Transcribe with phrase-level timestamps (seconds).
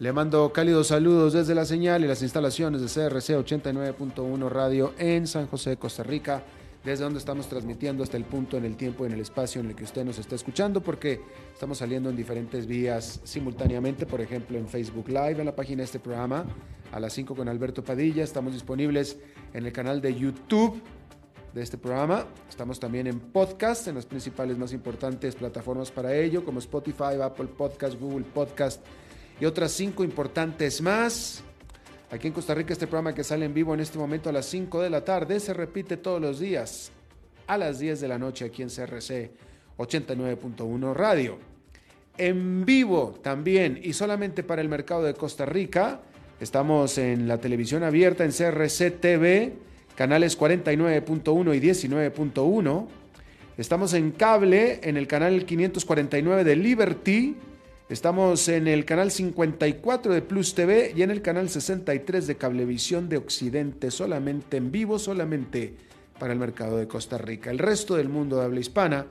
[0.00, 5.26] Le mando cálidos saludos desde la señal y las instalaciones de CRC 89.1 Radio en
[5.26, 6.42] San José, Costa Rica,
[6.82, 9.66] desde donde estamos transmitiendo hasta el punto en el tiempo y en el espacio en
[9.68, 11.20] el que usted nos está escuchando, porque
[11.52, 15.84] estamos saliendo en diferentes vías simultáneamente, por ejemplo en Facebook Live, en la página de
[15.84, 16.46] este programa,
[16.92, 18.24] a las 5 con Alberto Padilla.
[18.24, 19.18] Estamos disponibles
[19.52, 20.80] en el canal de YouTube
[21.52, 22.24] de este programa.
[22.48, 27.48] Estamos también en podcast, en las principales más importantes plataformas para ello, como Spotify, Apple
[27.48, 28.80] Podcast, Google Podcast
[29.40, 31.42] y otras cinco importantes más.
[32.10, 34.46] Aquí en Costa Rica este programa que sale en vivo en este momento a las
[34.46, 36.90] 5 de la tarde se repite todos los días
[37.46, 39.30] a las 10 de la noche aquí en CRC
[39.78, 41.38] 89.1 Radio.
[42.18, 46.00] En vivo también y solamente para el mercado de Costa Rica.
[46.40, 49.54] Estamos en la televisión abierta en CRC TV,
[49.94, 52.86] canales 49.1 y 19.1.
[53.56, 57.36] Estamos en cable en el canal 549 de Liberty
[57.90, 63.08] Estamos en el canal 54 de Plus TV y en el canal 63 de Cablevisión
[63.08, 65.74] de Occidente, solamente en vivo, solamente
[66.16, 67.50] para el mercado de Costa Rica.
[67.50, 69.06] El resto del mundo de habla hispana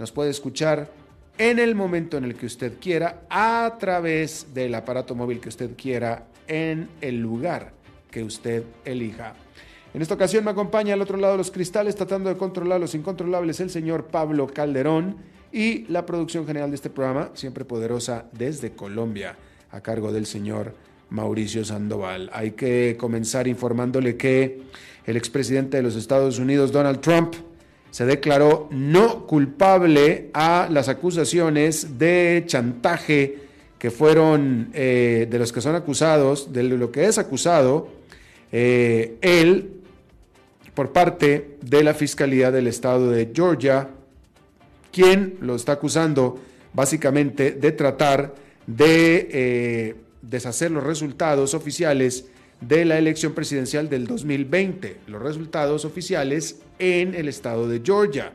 [0.00, 0.90] nos puede escuchar
[1.38, 5.76] en el momento en el que usted quiera, a través del aparato móvil que usted
[5.76, 7.70] quiera, en el lugar
[8.10, 9.34] que usted elija.
[9.94, 12.96] En esta ocasión me acompaña al otro lado de los cristales, tratando de controlar los
[12.96, 18.72] incontrolables, el señor Pablo Calderón y la producción general de este programa, siempre poderosa desde
[18.72, 19.36] Colombia,
[19.70, 20.74] a cargo del señor
[21.10, 22.28] Mauricio Sandoval.
[22.32, 24.62] Hay que comenzar informándole que
[25.06, 27.34] el expresidente de los Estados Unidos, Donald Trump,
[27.92, 33.38] se declaró no culpable a las acusaciones de chantaje
[33.78, 37.90] que fueron eh, de los que son acusados, de lo que es acusado
[38.50, 39.70] eh, él
[40.74, 43.88] por parte de la Fiscalía del Estado de Georgia
[44.94, 46.40] quien lo está acusando
[46.72, 48.32] básicamente de tratar
[48.64, 52.26] de eh, deshacer los resultados oficiales
[52.60, 58.32] de la elección presidencial del 2020, los resultados oficiales en el estado de Georgia.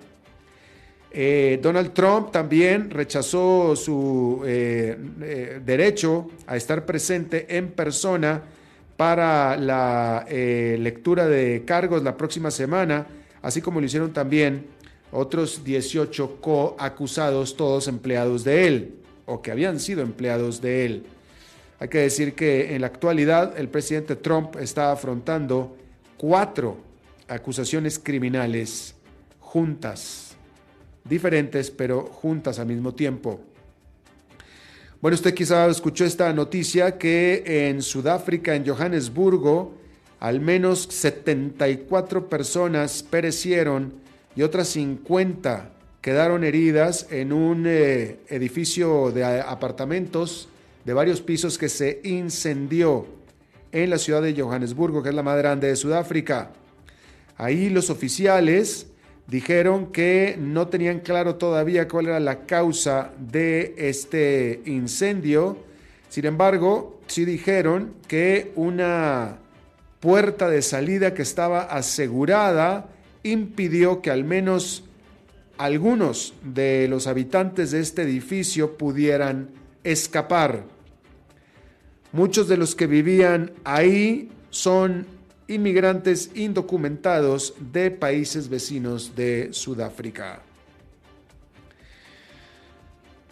[1.12, 8.44] Eh, Donald Trump también rechazó su eh, derecho a estar presente en persona
[8.98, 13.08] para la lectura de cargos la próxima semana,
[13.42, 14.66] así como lo hicieron también
[15.12, 21.04] otros 18 coacusados, todos empleados de él o que habían sido empleados de él.
[21.80, 25.78] Hay que decir que en la actualidad el presidente Trump está afrontando
[26.18, 26.78] cuatro
[27.28, 28.96] acusaciones criminales
[29.40, 30.36] juntas,
[31.04, 33.40] diferentes pero juntas al mismo tiempo.
[35.02, 39.74] Bueno, usted quizá escuchó esta noticia que en Sudáfrica, en Johannesburgo,
[40.20, 43.94] al menos 74 personas perecieron
[44.36, 45.70] y otras 50
[46.02, 50.50] quedaron heridas en un eh, edificio de apartamentos
[50.86, 53.06] de varios pisos que se incendió
[53.72, 56.52] en la ciudad de Johannesburgo, que es la más grande de Sudáfrica.
[57.38, 58.88] Ahí los oficiales
[59.28, 65.58] dijeron que no tenían claro todavía cuál era la causa de este incendio.
[66.10, 69.38] Sin embargo, sí dijeron que una
[70.00, 72.88] puerta de salida que estaba asegurada
[73.24, 74.84] impidió que al menos
[75.58, 79.50] algunos de los habitantes de este edificio pudieran
[79.84, 80.64] escapar.
[82.12, 85.06] Muchos de los que vivían ahí son
[85.48, 90.44] inmigrantes indocumentados de países vecinos de Sudáfrica.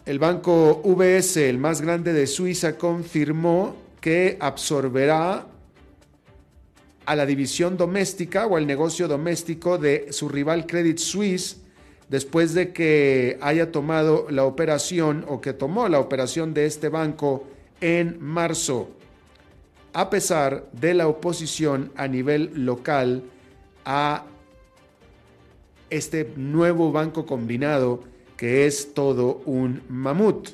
[0.07, 5.45] el banco VS, el más grande de Suiza, confirmó que absorberá
[7.07, 11.56] a la división doméstica o al negocio doméstico de su rival Credit Suisse
[12.09, 17.45] después de que haya tomado la operación o que tomó la operación de este banco
[17.80, 18.89] en marzo,
[19.94, 23.24] a pesar de la oposición a nivel local
[23.86, 24.25] a
[25.89, 28.03] este nuevo banco combinado
[28.36, 30.50] que es todo un mamut.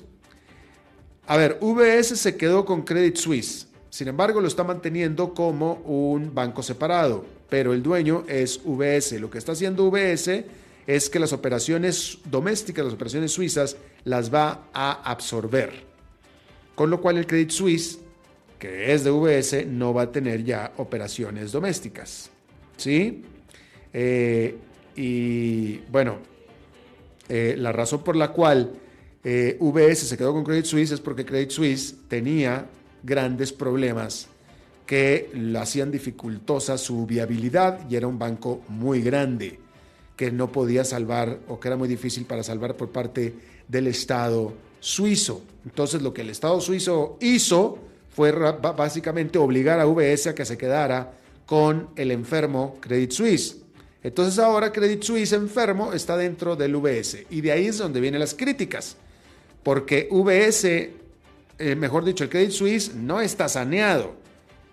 [1.26, 6.34] A ver, VS se quedó con Credit Suisse, sin embargo lo está manteniendo como un
[6.34, 9.20] banco separado, pero el dueño es VS.
[9.20, 10.46] Lo que está haciendo VS
[10.88, 15.74] es que las operaciones domésticas, las operaciones suizas, las va a absorber.
[16.74, 18.00] Con lo cual el Credit Suisse,
[18.58, 22.32] que es de VS, no va a tener ya operaciones domésticas.
[22.78, 23.24] ¿Sí?
[23.94, 24.58] Eh,
[24.96, 26.18] y bueno,
[27.30, 28.72] eh, la razón por la cual
[29.24, 32.66] eh, VS se quedó con Credit Suisse es porque Credit Suisse tenía
[33.04, 34.28] grandes problemas
[34.86, 39.60] que le hacían dificultosa su viabilidad y era un banco muy grande
[40.16, 43.34] que no podía salvar o que era muy difícil para salvar por parte
[43.68, 45.42] del Estado suizo.
[45.66, 47.80] Entonces lo que el Estado suizo hizo
[48.10, 51.14] fue básicamente obligar a VS a que se quedara
[51.46, 53.58] con el enfermo Credit Suisse.
[54.04, 58.20] Entonces ahora Credit Suisse enfermo está dentro del VS y de ahí es donde vienen
[58.20, 58.98] las críticas,
[59.64, 60.90] porque VS,
[61.58, 64.16] eh, mejor dicho, el Credit Suisse no está saneado,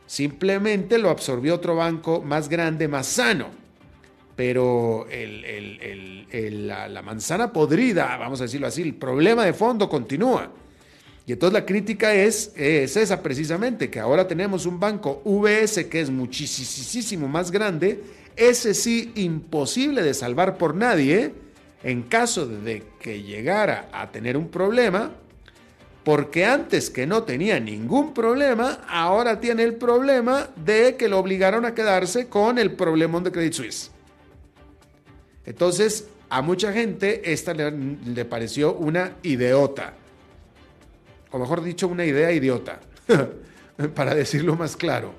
[0.06, 3.48] simplemente lo absorbió otro banco más grande, más sano.
[4.36, 5.06] Pero
[6.32, 10.50] la, manzana podrida, vamos a decirlo así, el problema de fondo continúa.
[11.26, 16.00] Y entonces la crítica es, es esa precisamente, que ahora tenemos un banco VS que
[16.00, 18.02] es muchísimo más grande,
[18.34, 21.34] ese sí imposible de salvar por nadie,
[21.82, 25.12] en caso de que llegara a tener un problema,
[26.10, 31.64] porque antes que no tenía ningún problema, ahora tiene el problema de que lo obligaron
[31.64, 33.92] a quedarse con el problemón de Credit Suisse.
[35.46, 39.94] Entonces, a mucha gente esta le, pareció una idiota,
[41.30, 42.80] o mejor dicho, una idea idiota,
[43.94, 45.14] para decirlo más claro.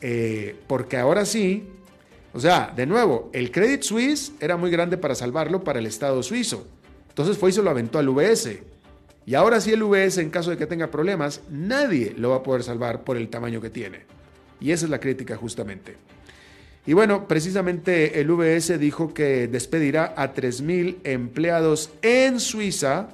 [0.00, 1.68] Eh, porque ahora sí,
[2.32, 6.22] o sea, de nuevo, el Credit Suisse era muy grande para salvarlo para el Estado
[6.22, 6.66] suizo.
[7.10, 8.69] Entonces fue y se lo aventó al VS.
[9.26, 12.42] Y ahora sí el VS, en caso de que tenga problemas, nadie lo va a
[12.42, 14.00] poder salvar por el tamaño que tiene.
[14.60, 15.96] Y esa es la crítica justamente.
[16.86, 23.10] Y bueno, precisamente el VS dijo que despedirá a 3.000 empleados en Suiza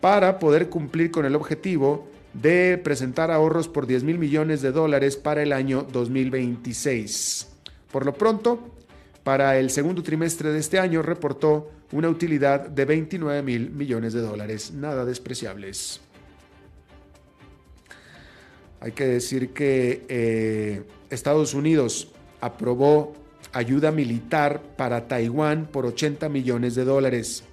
[0.00, 5.16] para poder cumplir con el objetivo de presentar ahorros por 10 mil millones de dólares
[5.16, 7.48] para el año 2026.
[7.90, 8.73] Por lo pronto,
[9.24, 14.20] para el segundo trimestre de este año reportó una utilidad de 29 mil millones de
[14.20, 16.00] dólares, nada despreciables.
[18.80, 22.08] Hay que decir que eh, Estados Unidos
[22.42, 23.14] aprobó
[23.52, 27.44] ayuda militar para Taiwán por 80 millones de dólares.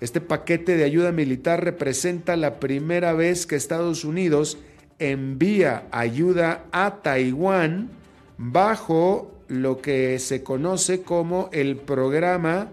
[0.00, 4.58] Este paquete de ayuda militar representa la primera vez que Estados Unidos
[4.98, 7.88] envía ayuda a Taiwán
[8.36, 12.70] bajo lo que se conoce como el programa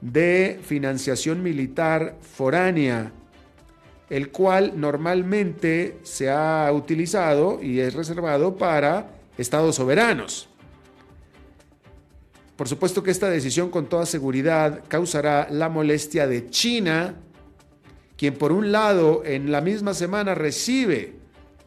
[0.00, 3.12] de financiación militar foránea,
[4.10, 10.48] el cual normalmente se ha utilizado y es reservado para estados soberanos.
[12.56, 17.16] Por supuesto que esta decisión con toda seguridad causará la molestia de China,
[18.16, 21.23] quien por un lado en la misma semana recibe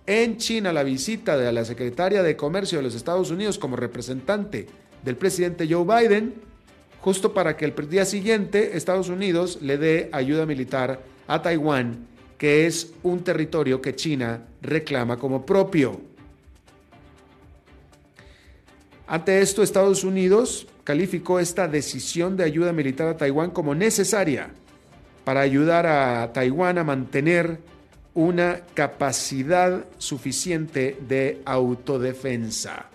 [0.08, 4.66] en China la visita de la secretaria de Comercio de los Estados Unidos como representante
[5.04, 6.34] del presidente Joe Biden,
[7.02, 12.66] justo para que el día siguiente Estados Unidos le dé ayuda militar a Taiwán, que
[12.66, 16.00] es un territorio que China reclama como propio.
[19.08, 24.52] Ante esto, Estados Unidos calificó esta decisión de ayuda militar a Taiwán como necesaria
[25.26, 27.60] para ayudar a Taiwán a mantener
[28.18, 32.88] una capacidad suficiente de autodefensa.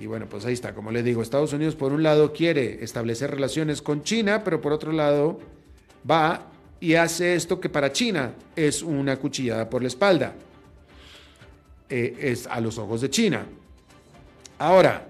[0.00, 3.30] Y bueno, pues ahí está, como les digo, Estados Unidos por un lado quiere establecer
[3.30, 5.38] relaciones con China, pero por otro lado
[6.08, 6.48] va
[6.80, 10.34] y hace esto que para China es una cuchillada por la espalda.
[11.88, 13.46] Eh, es a los ojos de China.
[14.58, 15.06] Ahora,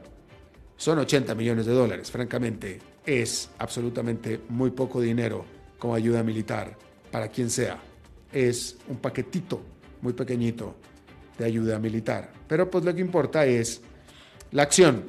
[0.77, 2.11] son 80 millones de dólares.
[2.11, 5.47] Francamente, es absolutamente muy poco dinero
[5.79, 6.77] como ayuda militar
[7.11, 7.89] para quien sea.
[8.33, 9.61] Es un paquetito
[10.01, 10.75] muy pequeñito
[11.39, 12.31] de ayuda militar.
[12.47, 13.81] Pero pues lo que importa es
[14.53, 15.05] la acción.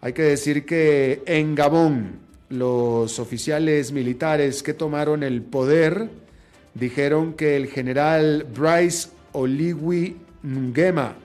[0.00, 6.08] Hay que decir que en Gabón los oficiales militares que tomaron el poder
[6.74, 11.16] dijeron que el general Bryce Oligui Ngema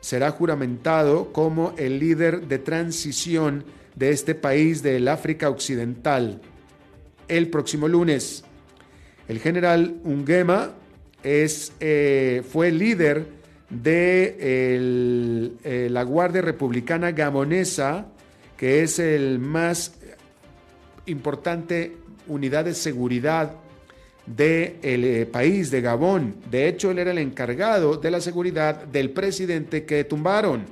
[0.00, 3.64] será juramentado como el líder de transición
[3.94, 6.40] de este país del África Occidental
[7.28, 8.44] el próximo lunes.
[9.28, 10.72] El general Ngema
[11.22, 13.26] es, eh, fue líder
[13.70, 18.06] de eh, la Guardia Republicana Gabonesa,
[18.56, 19.94] que es el más
[21.06, 21.96] importante
[22.28, 23.56] unidad de seguridad
[24.26, 26.36] del eh, país de Gabón.
[26.50, 30.64] De hecho, él era el encargado de la seguridad del presidente que tumbaron.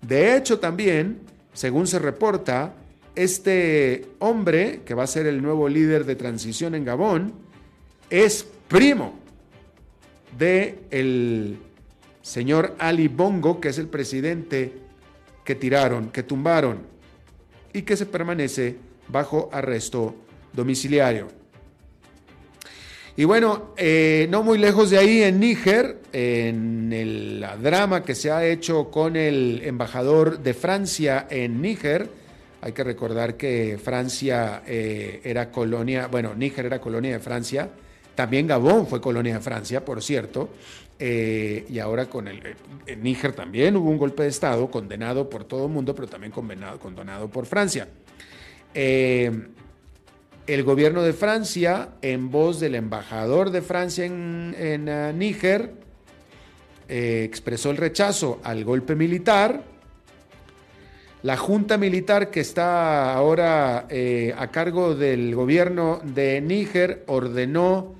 [0.00, 1.18] De hecho, también,
[1.52, 2.72] según se reporta,
[3.18, 7.32] este hombre, que va a ser el nuevo líder de transición en Gabón,
[8.10, 9.18] es primo
[10.38, 10.78] de
[12.22, 14.72] señor Ali Bongo, que es el presidente
[15.44, 16.82] que tiraron, que tumbaron
[17.72, 18.76] y que se permanece
[19.08, 20.14] bajo arresto
[20.52, 21.26] domiciliario.
[23.16, 28.30] Y bueno, eh, no muy lejos de ahí, en Níger, en el drama que se
[28.30, 32.08] ha hecho con el embajador de Francia en Níger,
[32.60, 37.68] hay que recordar que Francia eh, era colonia, bueno, Níger era colonia de Francia,
[38.14, 40.50] también Gabón fue colonia de Francia, por cierto,
[40.98, 42.42] eh, y ahora con el
[42.86, 46.32] en Níger también hubo un golpe de Estado condenado por todo el mundo, pero también
[46.32, 47.88] condenado, condenado por Francia.
[50.48, 55.74] El gobierno de Francia, en voz del embajador de Francia en, eh, Níger,
[56.88, 59.62] eh, expresó el rechazo al golpe militar.
[61.22, 67.94] La junta militar que está ahora eh, a cargo del gobierno de Níger ordenó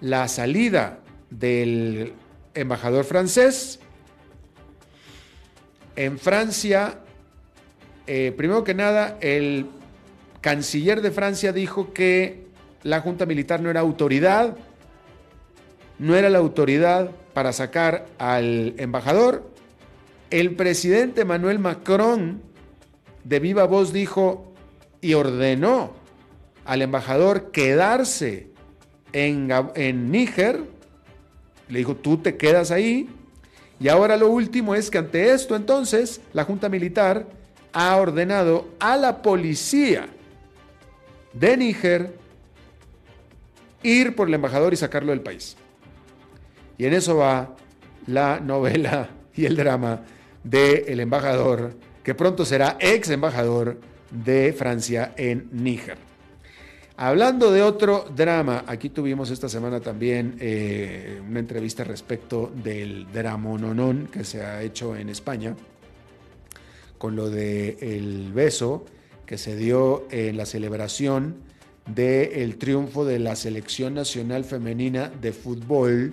[0.00, 0.98] la salida
[1.30, 2.12] del
[2.54, 3.78] embajador francés.
[5.94, 6.98] En Francia,
[8.04, 9.66] primero que nada, el
[10.40, 12.46] canciller de Francia dijo que
[12.82, 14.56] la Junta Militar no era autoridad,
[15.98, 19.50] no era la autoridad para sacar al embajador.
[20.30, 22.42] El presidente Manuel Macron
[23.26, 24.52] de viva voz dijo
[25.00, 25.94] y ordenó
[26.64, 28.50] al embajador quedarse
[29.12, 30.62] en, en Níger.
[31.68, 33.08] Le dijo, tú te quedas ahí.
[33.80, 37.26] Y ahora lo último es que ante esto entonces la Junta Militar
[37.72, 40.06] ha ordenado a la policía
[41.32, 42.14] de Níger
[43.82, 45.56] ir por el embajador y sacarlo del país.
[46.78, 47.56] Y en eso va
[48.06, 50.02] la novela y el drama
[50.44, 51.74] del el embajador,
[52.06, 53.80] que pronto será ex embajador
[54.12, 55.98] de Francia en Níger.
[56.96, 64.06] Hablando de otro drama, aquí tuvimos esta semana también eh, una entrevista respecto del dramononón
[64.06, 65.56] que se ha hecho en España
[66.96, 68.84] con lo de el beso
[69.26, 71.38] que se dio en la celebración
[71.92, 76.12] del triunfo de la selección nacional femenina de fútbol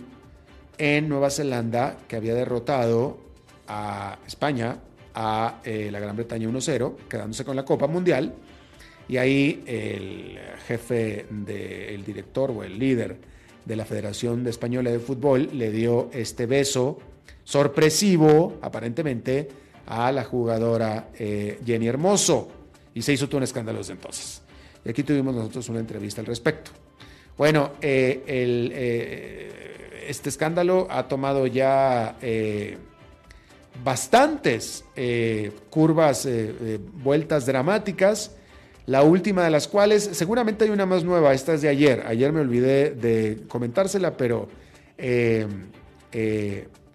[0.80, 3.20] en Nueva Zelanda, que había derrotado
[3.68, 4.80] a España,
[5.14, 8.34] a eh, la Gran Bretaña 1-0, quedándose con la Copa Mundial.
[9.08, 13.18] Y ahí el jefe, del director o el líder
[13.66, 17.00] de la Federación Española de Fútbol le dio este beso
[17.44, 19.50] sorpresivo, aparentemente,
[19.86, 22.48] a la jugadora eh, Jenny Hermoso
[22.94, 24.42] y se hizo todo un escándalo desde entonces.
[24.86, 26.72] Y aquí tuvimos nosotros una entrevista al respecto.
[27.38, 29.52] Bueno, eh,
[30.08, 32.18] este escándalo ha tomado ya
[33.76, 34.86] eh, bastantes
[35.70, 36.28] curvas,
[37.04, 38.32] vueltas dramáticas,
[38.86, 42.32] la última de las cuales, seguramente hay una más nueva, esta es de ayer, ayer
[42.32, 44.48] me olvidé de comentársela, pero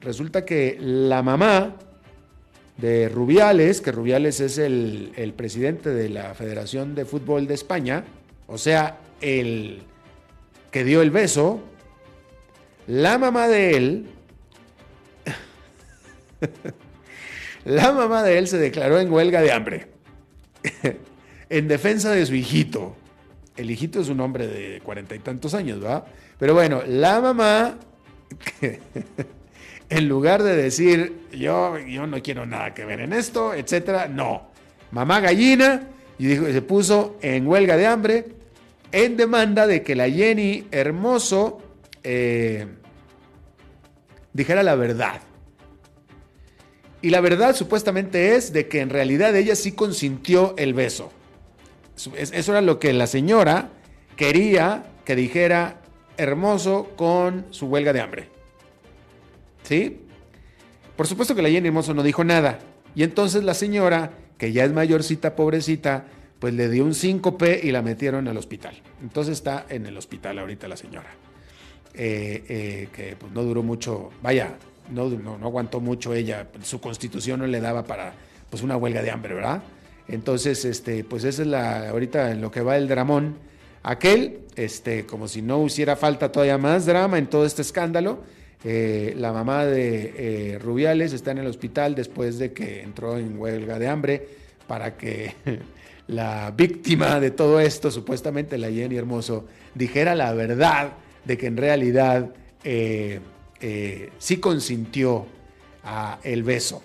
[0.00, 1.76] resulta que la mamá
[2.78, 8.04] de Rubiales, que Rubiales es el, presidente de la Federación de Fútbol de España,
[8.46, 9.82] o sea, el
[10.70, 11.60] que dio el beso,
[12.86, 14.06] la mamá de él,
[17.64, 19.88] la mamá de él se declaró en huelga de hambre,
[21.48, 22.96] en defensa de su hijito.
[23.56, 26.06] El hijito es un hombre de cuarenta y tantos años, ¿va?
[26.38, 27.76] Pero bueno, la mamá
[29.90, 34.48] en lugar de decir, yo, yo no quiero nada que ver en esto, etcétera, no.
[34.90, 38.26] Mamá gallina, y dijo, se puso en huelga de hambre
[38.92, 41.62] en demanda de que la Jenny Hermoso
[42.02, 42.66] eh,
[44.32, 45.20] dijera la verdad.
[47.00, 51.12] Y la verdad supuestamente es de que en realidad ella sí consintió el beso.
[52.16, 53.70] Eso era lo que la señora
[54.16, 55.80] quería que dijera
[56.16, 58.28] Hermoso con su huelga de hambre.
[59.62, 60.00] ¿Sí?
[60.96, 62.58] Por supuesto que la Jenny Hermoso no dijo nada.
[62.96, 66.06] Y entonces la señora, que ya es mayorcita, pobrecita,
[66.40, 68.74] pues le dio un síncope y la metieron al hospital.
[69.00, 71.10] Entonces está en el hospital ahorita la señora.
[71.94, 74.56] Eh, eh, que pues, no duró mucho, vaya,
[74.90, 78.14] no, no, aguantó mucho ella, su constitución no le daba para
[78.50, 79.62] pues una huelga de hambre, ¿verdad?
[80.08, 83.36] Entonces, este, pues esa es la, ahorita en lo que va el dramón,
[83.82, 88.22] aquel, este, como si no hiciera falta todavía más drama en todo este escándalo,
[88.64, 93.78] eh, la mamá de Rubiales está en el hospital después de que entró en huelga
[93.78, 94.28] de hambre
[94.66, 95.34] para que
[96.08, 100.92] la víctima de todo esto, supuestamente la Jenny Hermoso, dijera la verdad
[101.24, 102.30] de que en realidad
[102.64, 103.20] eh,
[103.60, 105.26] eh, sí consintió
[106.22, 106.82] el beso.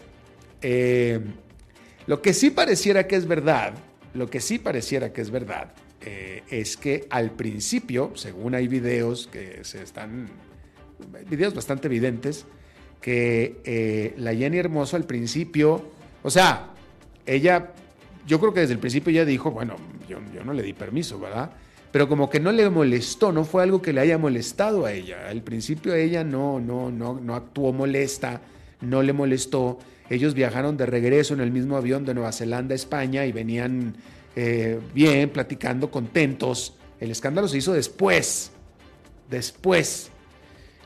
[0.62, 1.20] Eh,
[2.08, 3.74] lo que sí pareciera que es verdad,
[4.14, 5.74] lo que sí pareciera que es verdad,
[6.50, 10.28] es que al principio, según hay videos que se están,
[11.30, 12.46] videos bastante evidentes,
[13.00, 16.72] que la Jenny Hermoso al principio, o sea,
[17.26, 17.72] ella,
[18.28, 19.78] yo creo que desde el principio ya dijo, bueno,
[20.10, 21.52] yo, yo no le di permiso, ¿verdad?
[21.94, 25.30] Pero como que no le molestó, no fue algo que le haya molestado a ella.
[25.30, 28.42] Al principio ella no, no, no, no actuó molesta,
[28.82, 29.78] no le molestó.
[30.10, 33.96] Ellos viajaron de regreso en el mismo avión de Nueva Zelanda a España y venían
[34.36, 36.74] eh, bien, platicando, contentos.
[37.00, 38.50] El escándalo se hizo después,
[39.30, 40.10] después.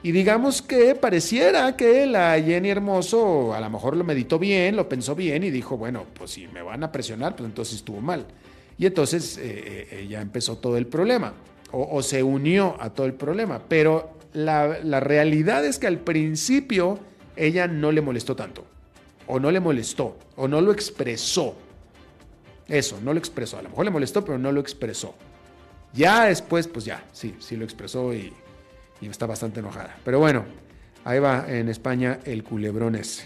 [0.04, 4.90] Y digamos que pareciera que la Jenny Hermoso a lo mejor lo meditó bien, lo
[4.90, 8.26] pensó bien y dijo, bueno, pues si me van a presionar, pues entonces estuvo mal.
[8.78, 11.34] Y entonces eh, eh, ya empezó todo el problema,
[11.72, 13.62] o, se unió a todo el problema.
[13.68, 17.00] Pero la, la realidad es que al principio
[17.36, 18.66] ella no le molestó tanto,
[19.26, 21.56] o no le molestó, o no lo expresó.
[22.68, 23.58] Eso, no lo expresó.
[23.58, 25.16] A lo mejor le molestó, pero no lo expresó.
[25.94, 28.34] Ya después, pues ya, sí, sí lo expresó y,
[29.02, 29.98] está bastante enojada.
[30.04, 30.46] Pero bueno,
[31.04, 33.26] ahí va en España el culebrón ese.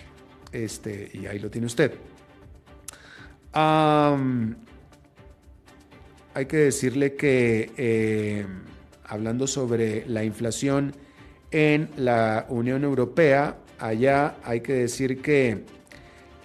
[0.52, 1.94] Este, y ahí lo tiene usted
[6.34, 8.46] hay que decirle que eh,
[9.06, 10.94] hablando sobre la inflación
[11.52, 15.66] en la Unión Europea, allá hay que decir que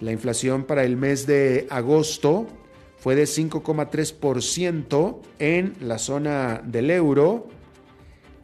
[0.01, 2.47] la inflación para el mes de agosto
[2.97, 7.47] fue de 5,3% en la zona del euro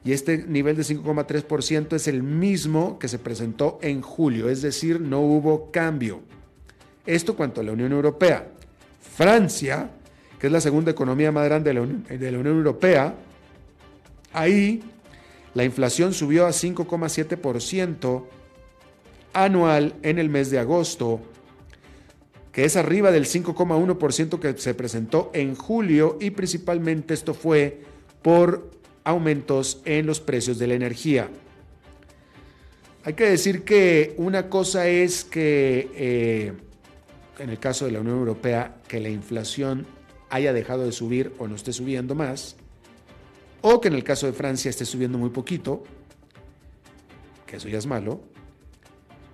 [0.06, 4.99] y este nivel de 5,3% es el mismo que se presentó en julio, es decir,
[4.99, 6.21] no hubo cambio.
[7.06, 8.47] Esto cuanto a la Unión Europea.
[9.01, 9.89] Francia
[10.43, 11.73] que es la segunda economía más grande de
[12.32, 13.15] la, Unión, Europea,
[14.34, 14.84] ahí
[15.53, 18.25] la inflación subió a 5,7%
[19.32, 21.21] anual en el mes de agosto,
[22.51, 27.79] que es arriba del 5,1% que se presentó en julio y principalmente esto fue
[28.21, 28.69] por
[29.06, 31.29] aumentos en los precios de la energía.
[33.06, 36.51] Hay que decir que una cosa es que eh,
[37.39, 40.02] en el caso de la Unión Europea, que la inflación
[40.34, 42.56] haya dejado de subir o no esté subiendo más,
[43.62, 45.84] o que en el caso de Francia esté subiendo muy poquito,
[47.46, 48.19] que eso ya es malo.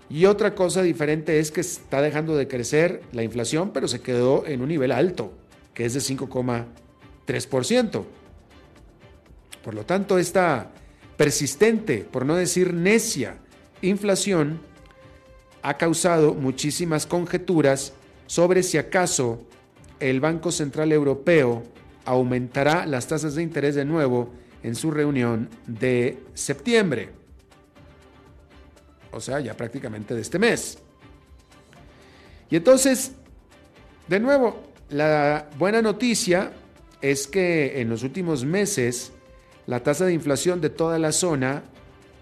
[0.09, 4.45] Y otra cosa diferente es que está dejando de crecer la inflación, pero se quedó
[4.45, 5.31] en un nivel alto,
[5.73, 8.03] que es de 5,3%.
[9.63, 10.69] Por lo tanto, esta
[11.15, 13.37] persistente, por no decir necia,
[13.81, 14.59] inflación
[15.61, 17.93] ha causado muchísimas conjeturas
[18.27, 19.45] sobre si acaso
[19.99, 21.63] el Banco Central Europeo
[22.05, 24.29] aumentará las tasas de interés de nuevo
[24.63, 27.09] en su reunión de septiembre.
[29.11, 30.79] O sea, ya prácticamente de este mes.
[32.49, 33.13] Y entonces,
[34.07, 36.51] de nuevo, la buena noticia
[37.01, 39.11] es que en los últimos meses
[39.67, 41.63] la tasa de inflación de toda la zona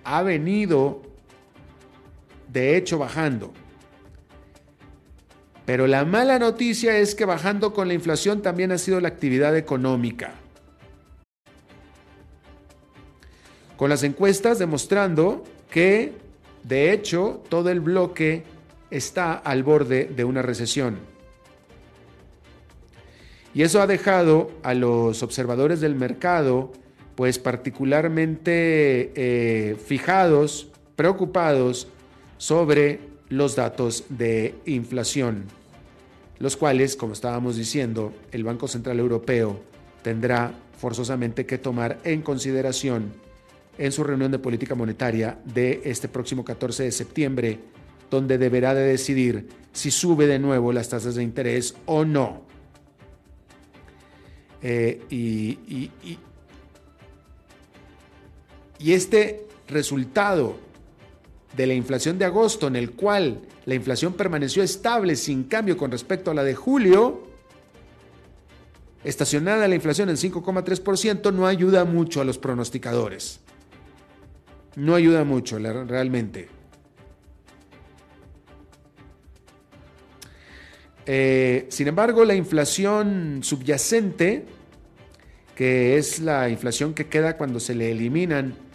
[0.03, 1.01] ha venido,
[2.51, 3.53] de hecho, bajando.
[5.67, 9.57] Pero la mala noticia es que bajando con la inflación también ha sido la actividad
[9.57, 10.35] económica.
[13.75, 16.13] Con las encuestas demostrando que,
[16.63, 18.43] de hecho, todo el bloque
[18.91, 20.99] está al borde de una recesión.
[23.53, 26.71] Y eso ha dejado a los observadores del mercado,
[27.15, 31.89] pues particularmente eh, fijados, preocupados
[32.37, 35.45] sobre los datos de inflación
[36.39, 39.59] los cuales, como estábamos diciendo, el Banco Central Europeo
[40.03, 43.11] tendrá forzosamente que tomar en consideración
[43.77, 47.59] en su reunión de política monetaria de este próximo 14 de septiembre,
[48.09, 52.41] donde deberá de decidir si sube de nuevo las tasas de interés o no.
[54.61, 55.89] Eh, y,
[58.79, 60.57] y este resultado
[61.57, 65.89] de la inflación de agosto, en el cual la inflación permaneció estable sin cambio con
[65.89, 67.23] respecto a la de julio,
[69.03, 73.39] estacionada la inflación en 5,3% no ayuda mucho a los pronosticadores.
[74.75, 76.47] No ayuda mucho realmente.
[81.07, 84.45] Eh, sin embargo, la inflación subyacente,
[85.55, 88.66] que es la inflación que queda cuando se le eliminan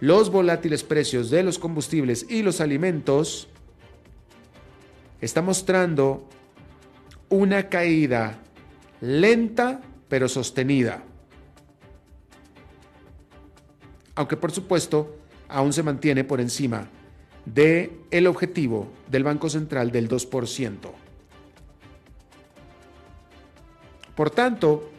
[0.00, 3.48] los volátiles precios de los combustibles y los alimentos,
[5.20, 6.26] está mostrando
[7.28, 8.38] una caída
[9.00, 11.02] lenta pero sostenida.
[14.14, 15.16] Aunque por supuesto
[15.48, 16.88] aún se mantiene por encima
[17.44, 20.76] del el objetivo del Banco Central del 2%.
[24.14, 24.90] Por tanto,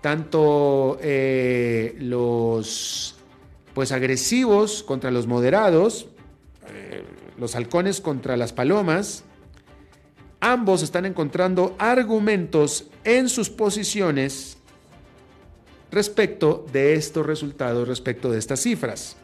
[0.00, 3.16] tanto eh, los
[3.74, 6.08] pues agresivos contra los moderados,
[6.68, 7.04] eh,
[7.38, 9.24] los halcones contra las palomas,
[10.40, 14.58] ambos están encontrando argumentos en sus posiciones
[15.90, 19.16] respecto de estos resultados, respecto de estas cifras.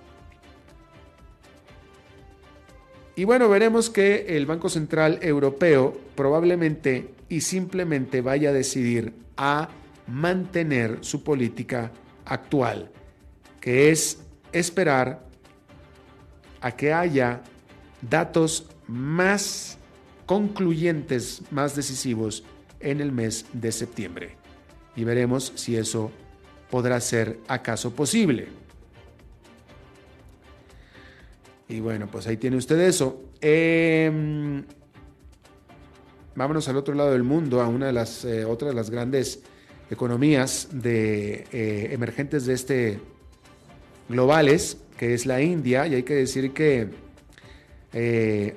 [3.17, 9.71] Y bueno, veremos que el Banco Central Europeo probablemente y simplemente vaya a decidir a
[10.07, 11.91] mantener su política
[12.25, 12.91] actual,
[13.61, 14.21] que es
[14.53, 15.27] esperar
[16.61, 17.43] a que haya
[18.03, 19.79] datos más
[20.27, 22.45] concluyentes, más decisivos
[22.81, 24.37] en el mes de septiembre.
[24.97, 26.11] Y veremos si eso
[26.71, 28.49] podrá ser acaso posible.
[31.69, 33.23] Y bueno, pues ahí tiene usted eso.
[33.41, 34.65] Em,
[36.35, 39.43] vámonos al otro lado del mundo, a una de las eh, otras de las grandes
[39.91, 43.01] economías de, eh, emergentes de este
[44.09, 46.89] globales, que es la India, y hay que decir que
[47.93, 48.57] eh,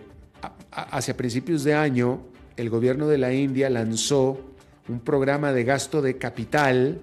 [0.71, 2.21] hacia principios de año
[2.57, 4.39] el gobierno de la India lanzó
[4.87, 7.01] un programa de gasto de capital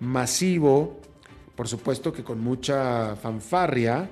[0.00, 1.00] masivo,
[1.56, 4.08] por supuesto que con mucha fanfarria,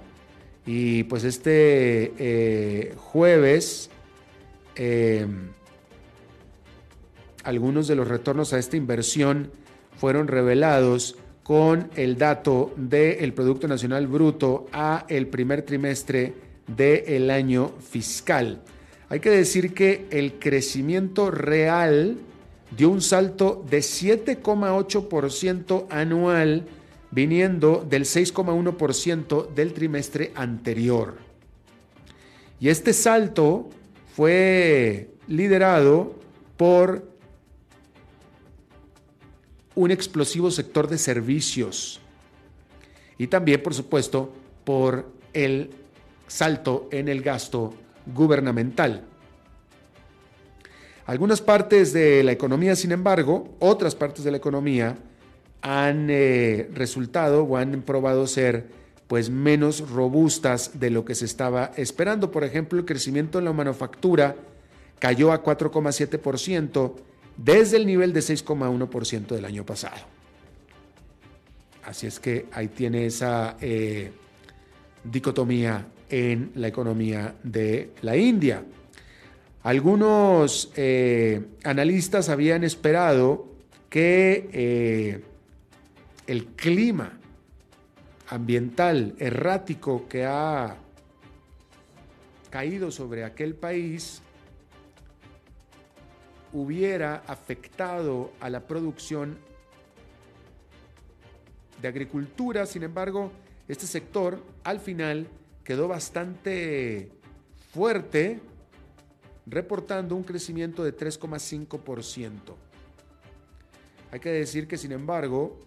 [0.64, 3.90] y pues este eh, jueves
[4.76, 5.26] eh,
[7.44, 9.50] algunos de los retornos a esta inversión
[9.96, 16.32] fueron revelados con el dato del Producto Nacional Bruto a el primer trimestre
[16.66, 18.60] del año fiscal.
[19.08, 22.18] Hay que decir que el crecimiento real
[22.76, 26.66] dio un salto de 7,8% anual,
[27.10, 31.18] viniendo del 6,1% del trimestre anterior.
[32.58, 33.68] Y este salto
[34.14, 36.14] fue liderado
[36.56, 37.11] por
[39.74, 42.00] un explosivo sector de servicios
[43.18, 44.32] y también, por supuesto,
[44.64, 45.70] por el
[46.26, 47.74] salto en el gasto
[48.06, 49.04] gubernamental.
[51.06, 54.96] Algunas partes de la economía, sin embargo, otras partes de la economía
[55.60, 58.66] han eh, resultado o han probado ser
[59.06, 62.30] pues menos robustas de lo que se estaba esperando.
[62.30, 64.36] Por ejemplo, el crecimiento en la manufactura
[64.98, 66.94] cayó a 4,7%
[67.36, 70.00] desde el nivel de 6,1% del año pasado.
[71.84, 74.12] Así es que ahí tiene esa eh,
[75.04, 78.64] dicotomía en la economía de la India.
[79.64, 83.46] Algunos eh, analistas habían esperado
[83.88, 85.24] que eh,
[86.26, 87.18] el clima
[88.28, 90.76] ambiental errático que ha
[92.50, 94.21] caído sobre aquel país
[96.52, 99.38] hubiera afectado a la producción
[101.80, 102.66] de agricultura.
[102.66, 103.30] Sin embargo,
[103.68, 105.26] este sector al final
[105.64, 107.10] quedó bastante
[107.72, 108.40] fuerte,
[109.46, 112.32] reportando un crecimiento de 3,5%.
[114.10, 115.58] Hay que decir que, sin embargo,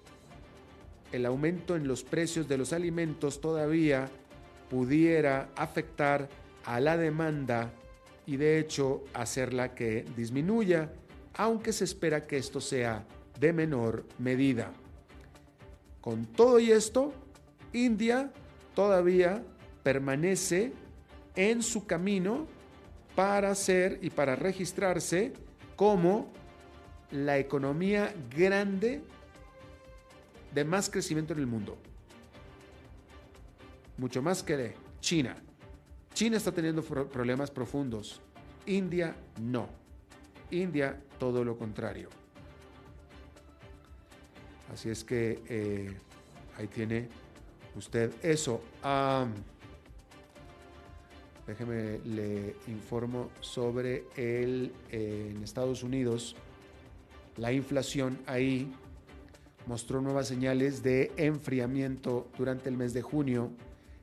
[1.11, 4.09] el aumento en los precios de los alimentos todavía
[4.69, 6.29] pudiera afectar
[6.65, 7.71] a la demanda
[8.25, 10.91] y de hecho hacerla que disminuya,
[11.35, 13.05] aunque se espera que esto sea
[13.39, 14.71] de menor medida.
[16.01, 17.13] Con todo y esto,
[17.73, 18.31] India
[18.73, 19.43] todavía
[19.83, 20.73] permanece
[21.35, 22.47] en su camino
[23.15, 25.33] para ser y para registrarse
[25.75, 26.31] como
[27.11, 29.01] la economía grande
[30.53, 31.77] de más crecimiento en el mundo.
[33.97, 35.35] Mucho más que China.
[36.15, 38.21] China está teniendo problemas profundos.
[38.65, 39.67] India no.
[40.49, 42.07] India todo lo contrario.
[44.73, 45.93] Así es que eh,
[46.57, 47.09] ahí tiene
[47.75, 48.61] usted eso.
[51.45, 56.37] Déjeme le informo sobre el en Estados Unidos
[57.35, 58.71] la inflación ahí
[59.67, 63.51] mostró nuevas señales de enfriamiento durante el mes de junio,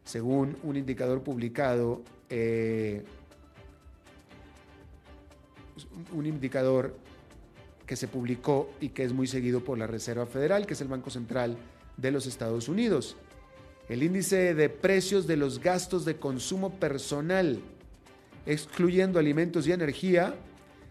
[0.05, 3.05] según un indicador publicado, eh,
[6.13, 6.97] un indicador
[7.87, 10.89] que se publicó y que es muy seguido por la Reserva Federal, que es el
[10.89, 11.57] Banco Central
[11.97, 13.17] de los Estados Unidos.
[13.89, 17.61] El índice de precios de los gastos de consumo personal,
[18.47, 20.35] excluyendo alimentos y energía,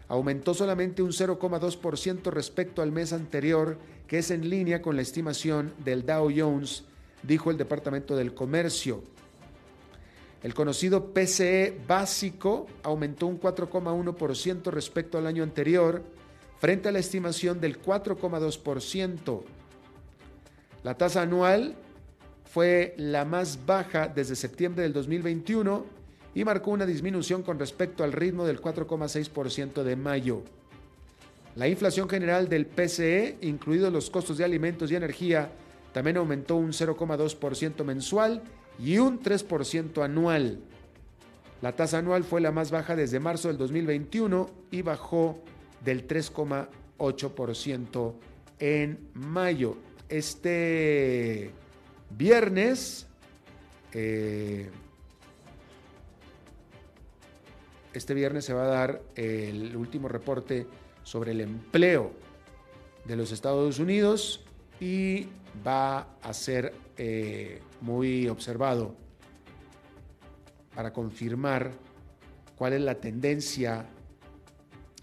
[0.08, 5.72] aumentó solamente un 0,2% respecto al mes anterior, que es en línea con la estimación
[5.84, 6.84] del Dow Jones,
[7.22, 9.02] dijo el Departamento del Comercio.
[10.42, 16.02] El conocido PCE básico aumentó un 4,1% respecto al año anterior,
[16.58, 19.42] frente a la estimación del 4,2%.
[20.82, 21.76] La tasa anual
[22.44, 25.86] fue la más baja desde septiembre del 2021
[26.34, 30.42] y marcó una disminución con respecto al ritmo del 4,6% de mayo.
[31.54, 35.52] La inflación general del PCE, incluidos los costos de alimentos y energía,
[35.92, 38.42] también aumentó un 0,2% mensual
[38.78, 40.60] y un 3% anual.
[41.60, 45.38] La tasa anual fue la más baja desde marzo del 2021 y bajó
[45.84, 48.14] del 3,8%
[48.58, 49.76] en mayo.
[50.08, 51.50] Este
[52.10, 53.06] viernes,
[53.92, 54.70] eh,
[57.92, 60.66] este viernes se va a dar el último reporte
[61.04, 62.12] sobre el empleo
[63.04, 64.44] de los Estados Unidos
[64.80, 65.28] y
[65.66, 68.94] va a ser eh, muy observado
[70.74, 71.72] para confirmar
[72.56, 73.86] cuál es la tendencia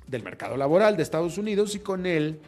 [0.08, 2.40] del mercado laboral de Estados Unidos y con él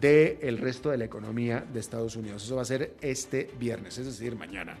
[0.00, 2.44] del el resto de la economía de Estados Unidos.
[2.44, 4.76] Eso va a ser este viernes, es decir, mañana.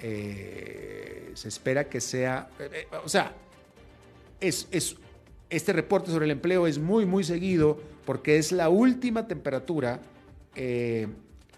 [0.00, 3.32] Eh, se espera que sea, eh, o sea,
[4.40, 4.96] es, es,
[5.48, 10.00] este reporte sobre el empleo es muy, muy seguido porque es la última temperatura,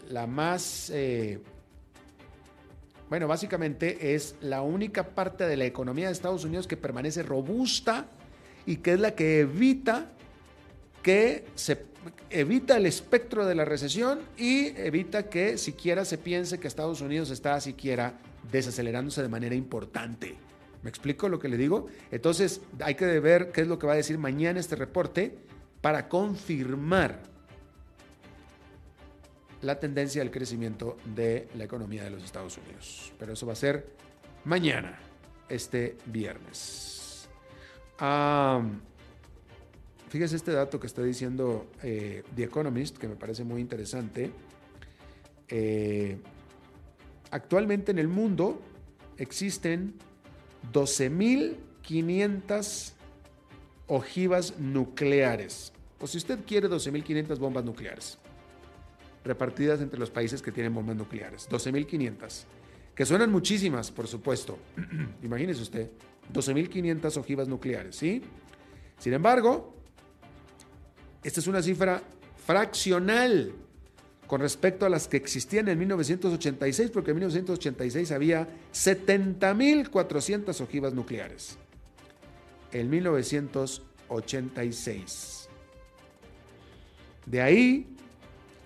[0.09, 0.93] la más,
[3.09, 8.07] bueno, básicamente es la única parte de la economía de Estados Unidos que permanece robusta
[8.67, 10.11] y que es la que evita
[11.03, 11.85] que se
[12.31, 17.31] evita el espectro de la recesión y evita que siquiera se piense que Estados Unidos
[17.31, 18.15] está siquiera
[18.51, 20.35] desacelerándose de manera importante.
[20.83, 21.87] ¿Me explico lo que le digo?
[22.11, 25.37] Entonces hay que ver qué es lo que va a decir mañana este reporte
[25.81, 27.23] para confirmar
[29.65, 33.15] la tendencia del crecimiento de la economía de los Estados Unidos.
[33.19, 33.89] Pero eso va a ser
[34.45, 34.99] mañana,
[35.49, 37.27] este viernes.
[40.09, 44.31] fíjese este dato que está diciendo eh, The Economist, que me parece muy interesante.
[45.49, 46.19] Eh,
[47.31, 48.61] actualmente en el mundo
[49.17, 49.95] existen
[50.73, 52.93] 12.500
[53.87, 55.73] ojivas nucleares.
[56.01, 58.19] O si usted quiere 12.500 bombas nucleares,
[59.25, 61.49] repartidas entre los países que tienen bombas nucleares.
[61.49, 62.45] 12.500.
[62.95, 64.59] Que suenan muchísimas, por supuesto.
[65.23, 65.91] Imagínese usted.
[66.33, 68.23] 12.500 ojivas nucleares, ¿sí?
[68.99, 69.75] Sin embargo,
[71.23, 72.03] esta es una cifra
[72.47, 73.53] fraccional
[74.27, 81.59] con respecto a las que existían en 1986, porque en 1986 había 70.400 ojivas nucleares.
[82.73, 85.49] En 1986.
[87.27, 87.94] De ahí,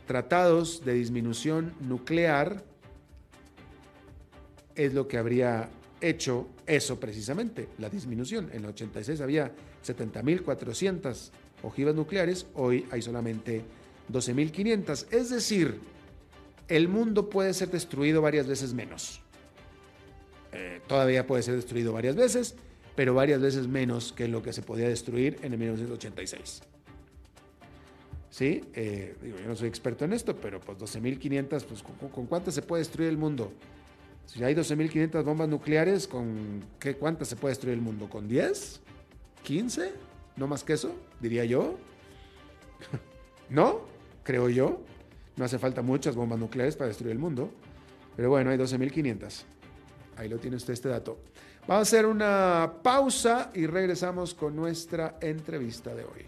[0.09, 2.65] tratados de disminución nuclear
[4.75, 5.69] es lo que habría
[6.01, 8.49] hecho eso precisamente, la disminución.
[8.53, 9.53] En el 86 había
[9.87, 11.31] 70.400
[11.63, 13.63] ojivas nucleares, hoy hay solamente
[14.11, 15.07] 12.500.
[15.11, 15.79] Es decir,
[16.69, 19.21] el mundo puede ser destruido varias veces menos.
[20.53, 22.55] Eh, todavía puede ser destruido varias veces,
[22.97, 26.63] pero varias veces menos que lo que se podía destruir en el 1986.
[28.31, 28.63] ¿Sí?
[28.75, 32.55] Eh, digo, yo no soy experto en esto, pero pues 12.500, pues ¿con, ¿con cuántas
[32.55, 33.53] se puede destruir el mundo?
[34.27, 38.11] Si hay 12.500 bombas nucleares, ¿con qué cuántas se puede destruir el mundo?
[38.11, 38.81] ¿Con 10?
[39.47, 39.91] ¿15?
[40.37, 40.95] ¿No más que eso?
[41.19, 41.79] Diría yo.
[43.49, 43.81] ¿No?
[44.25, 44.83] Creo yo.
[45.37, 47.51] No hace falta muchas bombas nucleares para destruir el mundo.
[48.17, 49.45] Pero bueno, hay 12.500.
[50.19, 51.19] Ahí lo tiene usted este dato.
[51.67, 56.28] Vamos a hacer una pausa y regresamos con nuestra entrevista de hoy.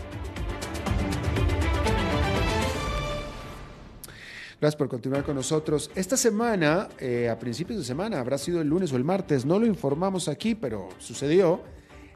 [4.61, 5.89] Gracias por continuar con nosotros.
[5.95, 9.57] Esta semana, eh, a principios de semana, habrá sido el lunes o el martes, no
[9.57, 11.63] lo informamos aquí, pero sucedió.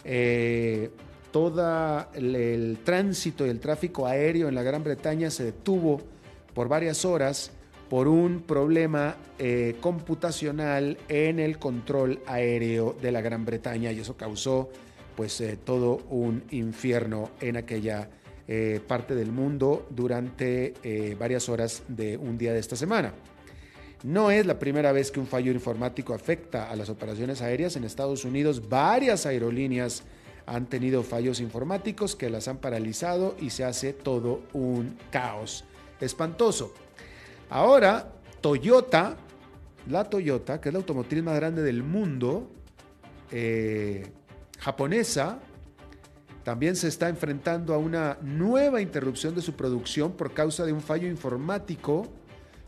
[0.03, 0.91] Eh,
[1.31, 5.99] todo el, tránsito y el tráfico aéreo en la Gran Bretaña se detuvo
[6.53, 7.49] por varias horas
[7.89, 14.15] por un problema eh, computacional en el control aéreo de la Gran Bretaña y eso
[14.15, 14.69] causó
[15.15, 18.07] pues eh, todo un infierno en aquella
[18.47, 23.13] eh, parte del mundo durante eh, varias horas de un día de esta semana.
[24.03, 27.75] No es la primera vez que un fallo informático afecta a las operaciones aéreas.
[27.75, 30.03] En Estados Unidos varias aerolíneas
[30.45, 35.65] han tenido fallos informáticos que las han paralizado y se hace todo un caos
[35.99, 36.73] espantoso.
[37.49, 39.17] Ahora, Toyota,
[39.89, 42.47] la Toyota, que es la automotriz más grande del mundo,
[43.31, 44.05] eh,
[44.59, 45.39] japonesa,
[46.45, 50.79] también se está enfrentando a una nueva interrupción de su producción por causa de un
[50.79, 52.07] fallo informático.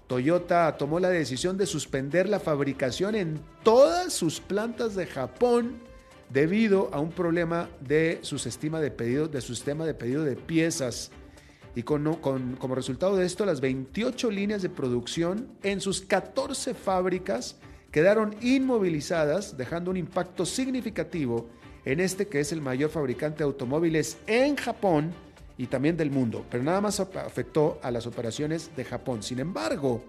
[0.08, 5.76] Toyota tomó la decisión de suspender la fabricación en todas sus plantas de Japón
[6.32, 10.36] debido a un problema de su sistema de pedido de, su sistema de, pedido de
[10.36, 11.12] piezas.
[11.76, 12.16] Y con,
[12.56, 17.58] como resultado de esto, las 28 líneas de producción en sus 14 fábricas
[17.92, 21.48] quedaron inmovilizadas, dejando un impacto significativo
[21.88, 25.14] en este que es el mayor fabricante de automóviles en Japón
[25.58, 29.24] y también del mundo, pero nada más afectó a las operaciones de Japón.
[29.24, 30.04] Sin embargo,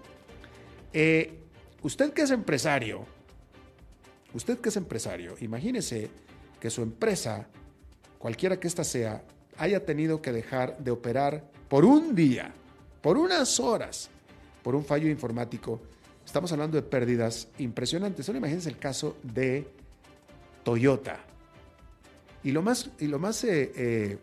[0.91, 1.39] eh,
[1.81, 3.05] usted que es empresario,
[4.33, 6.09] usted que es empresario, imagínese
[6.59, 7.47] que su empresa,
[8.17, 9.23] cualquiera que ésta sea,
[9.57, 12.51] haya tenido que dejar de operar por un día,
[13.01, 14.09] por unas horas,
[14.63, 15.79] por un fallo informático.
[16.25, 18.25] Estamos hablando de pérdidas impresionantes.
[18.25, 19.65] Solo imagínense el caso de
[20.65, 21.28] Toyota.
[22.43, 24.17] Y lo más, y lo más eh, eh,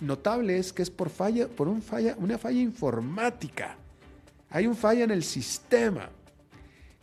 [0.00, 3.76] notable es que es por, falla, por un falla, una falla informática.
[4.50, 6.08] Hay un falla en el sistema.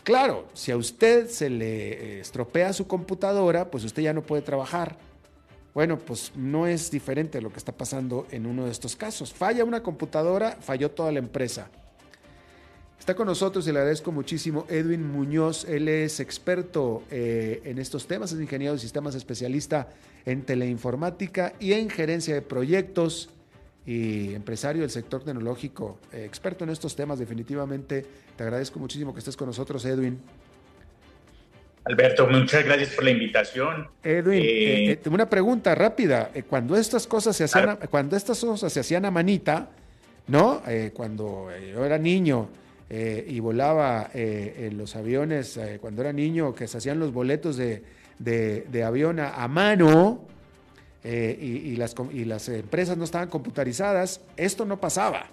[0.03, 4.97] Claro, si a usted se le estropea su computadora, pues usted ya no puede trabajar.
[5.73, 9.33] Bueno, pues no es diferente a lo que está pasando en uno de estos casos.
[9.33, 11.69] Falla una computadora, falló toda la empresa.
[13.03, 15.65] Está con nosotros y le agradezco muchísimo Edwin Muñoz.
[15.65, 19.89] Él es experto eh, en estos temas, es ingeniero de sistemas especialista
[20.25, 23.29] en teleinformática y en gerencia de proyectos
[23.85, 28.05] y empresario del sector tecnológico, eh, experto en estos temas definitivamente.
[28.37, 30.21] Te agradezco muchísimo que estés con nosotros, Edwin.
[31.83, 33.89] Alberto, muchas gracias por la invitación.
[34.01, 36.31] Edwin, eh, eh, una pregunta rápida.
[36.47, 37.89] Cuando estas cosas se hacían, claro.
[37.89, 39.71] cuando estas cosas se hacían a manita,
[40.27, 40.61] ¿no?
[40.93, 42.47] cuando yo era niño
[42.95, 47.83] y volaba en los aviones, cuando era niño, que se hacían los boletos de,
[48.19, 50.25] de, avión a, mano
[51.03, 55.27] eh, y, las, y las empresas no estaban computarizadas, esto no pasaba.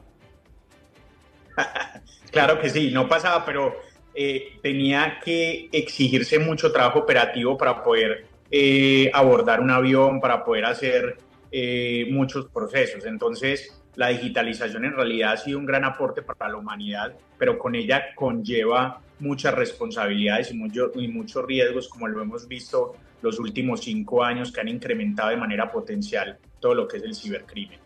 [2.31, 3.75] claro que sí, no pasaba, pero
[4.15, 10.65] eh, tenía que exigirse mucho trabajo operativo para poder eh, abordar un avión, para poder
[10.65, 11.19] hacer
[11.53, 13.05] eh, muchos procesos.
[13.07, 17.75] Entonces, la digitalización en realidad ha sido un gran aporte para la humanidad, pero con
[17.75, 23.81] ella conlleva muchas responsabilidades y, mucho, y muchos riesgos, como lo hemos visto los últimos
[23.83, 27.79] cinco años, que han incrementado de manera potencial todo lo que es el cibercrimen.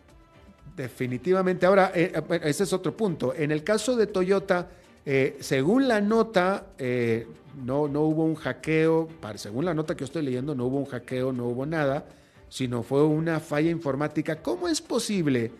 [0.75, 1.65] Definitivamente.
[1.65, 2.11] Ahora, eh,
[2.43, 3.33] ese es otro punto.
[3.33, 4.69] En el caso de Toyota,
[5.05, 7.27] eh, según la nota, eh,
[7.63, 11.31] no, no hubo un hackeo, según la nota que estoy leyendo, no hubo un hackeo,
[11.31, 12.05] no hubo nada,
[12.49, 14.41] sino fue una falla informática.
[14.41, 15.51] ¿Cómo es posible?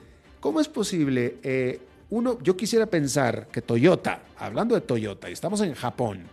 [0.46, 1.40] ¿Cómo es posible?
[1.42, 1.80] Eh,
[2.12, 6.26] uno, yo quisiera pensar que Toyota, hablando de Toyota, y estamos en Japón,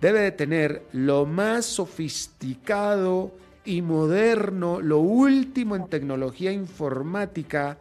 [0.00, 3.34] debe de tener lo más sofisticado
[3.66, 7.76] y moderno, lo último en tecnología informática,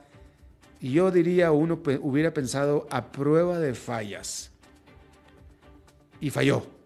[0.82, 4.52] y yo diría, uno hubiera pensado a prueba de fallas.
[6.20, 6.79] Y falló.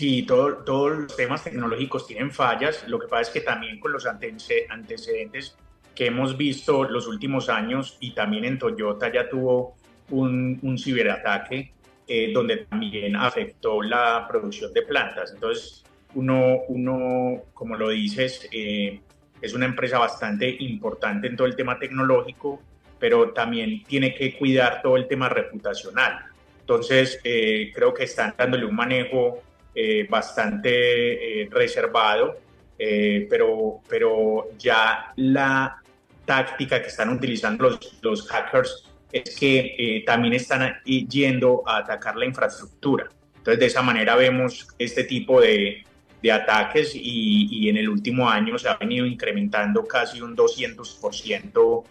[0.00, 2.88] Sí, todos los temas tecnológicos tienen fallas.
[2.88, 5.58] Lo que pasa es que también con los antecedentes
[5.94, 9.76] que hemos visto los últimos años y también en Toyota ya tuvo
[10.08, 11.74] un, ciberataque
[12.08, 15.32] eh, donde también afectó la producción de plantas.
[15.34, 15.84] Entonces,
[16.14, 19.02] uno, uno como lo dices, eh,
[19.42, 22.62] es una empresa bastante importante en todo el tema tecnológico,
[22.98, 26.24] pero también tiene que cuidar todo el tema reputacional.
[26.60, 29.42] Entonces, eh, creo que están dándole un manejo
[29.72, 32.38] eh, bastante eh, reservado,
[32.76, 35.80] eh, pero, pero ya la
[36.24, 43.08] táctica que están utilizando los, hackers es que también están yendo a atacar la infraestructura.
[43.36, 45.84] Entonces, de esa manera vemos este tipo de,
[46.20, 51.84] de ataques y, y, en el último año se ha venido incrementando casi un 200%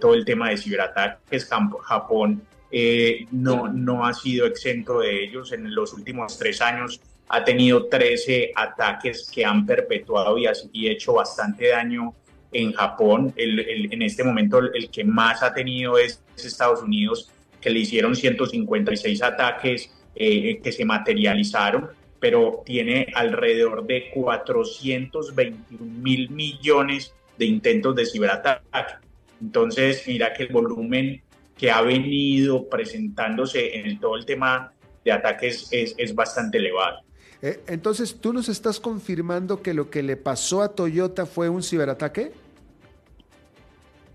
[0.00, 1.48] todo el tema de ciberataques.
[1.82, 2.42] Japón
[2.74, 5.52] eh, no, no ha sido exento de ellos.
[5.52, 10.46] En los últimos tres años ha tenido 13 ataques que han perpetuado y,
[10.88, 12.14] hecho bastante daño
[12.50, 13.34] en Japón.
[13.36, 18.16] El, en este momento el que más ha tenido es, Estados Unidos, que le hicieron
[18.16, 27.94] 156 ataques eh, que se materializaron, pero tiene alrededor de 421 mil millones de intentos
[27.94, 28.94] de ciberataque.
[29.40, 31.22] Entonces, mira que el volumen
[31.62, 34.72] que ha venido presentándose en todo el tema
[35.04, 37.02] de ataques es, es bastante elevado.
[37.40, 41.62] Eh, entonces, ¿tú nos estás confirmando que lo que le pasó a Toyota fue un
[41.62, 42.32] ciberataque?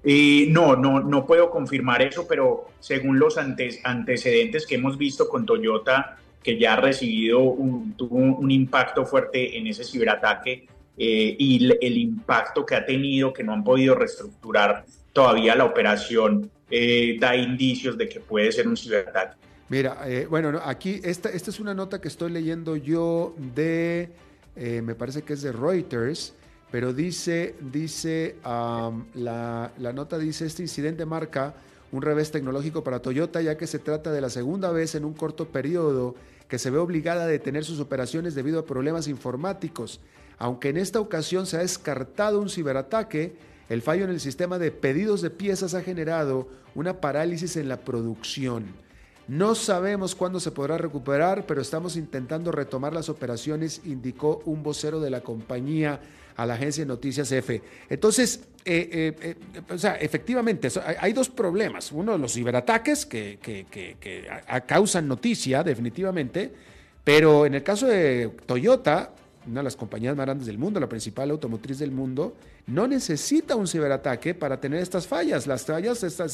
[0.04, 5.46] Eh, no, no, no puedo confirmar eso, pero según los antecedentes que hemos visto con
[5.46, 10.68] Toyota, que ya ha recibido un, tuvo un, impacto fuerte en ese ciberataque
[10.98, 14.84] eh, y el impacto que ha tenido, que no han podido reestructurar
[15.14, 19.36] todavía la operación, eh, da indicios de que puede ser un ciberataque.
[19.70, 24.10] Mira, eh, bueno, aquí esta, esta es una nota que estoy leyendo yo de,
[24.56, 26.34] eh, me parece que es de Reuters,
[26.72, 31.54] pero dice, dice, la, la nota dice, este incidente marca
[31.92, 35.14] un revés tecnológico para Toyota, ya que se trata de la segunda vez en un
[35.14, 36.16] corto periodo
[36.48, 40.00] que se ve obligada a detener sus operaciones debido a problemas informáticos.
[40.38, 43.36] Aunque en esta ocasión se ha descartado un ciberataque,
[43.70, 47.82] el fallo en el sistema de pedidos de piezas ha generado una parálisis en la
[47.82, 48.66] producción.
[49.28, 55.02] No sabemos cuándo se podrá recuperar, pero estamos intentando retomar las operaciones, indicó un vocero
[55.02, 56.00] de la compañía
[56.38, 57.62] a la agencia de noticias EFE.
[57.90, 61.92] Entonces, eh, eh, eh, o sea, efectivamente, hay, dos problemas.
[61.92, 64.28] Uno, los ciberataques que, que, que
[64.66, 66.54] causan noticia, definitivamente,
[67.04, 69.14] pero en el caso de Toyota,
[69.48, 72.36] una de las compañías más grandes del mundo, la principal automotriz del mundo,
[72.68, 75.48] no necesita un ciberataque para tener estas fallas.
[75.48, 76.34] Las fallas estas,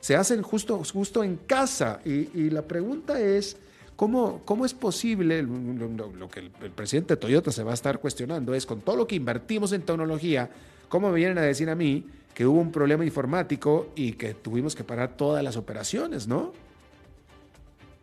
[0.00, 2.00] se, hacen justo, justo en casa.
[2.04, 3.58] Y, la pregunta es,
[3.94, 8.54] ¿cómo, cómo es posible, lo, que el, presidente de Toyota se va a estar cuestionando
[8.54, 10.48] es, con todo lo que invertimos en tecnología,
[10.88, 14.74] ¿cómo me vienen a decir a mí que hubo un problema informático y que tuvimos
[14.74, 16.52] que parar todas las operaciones, ¿no?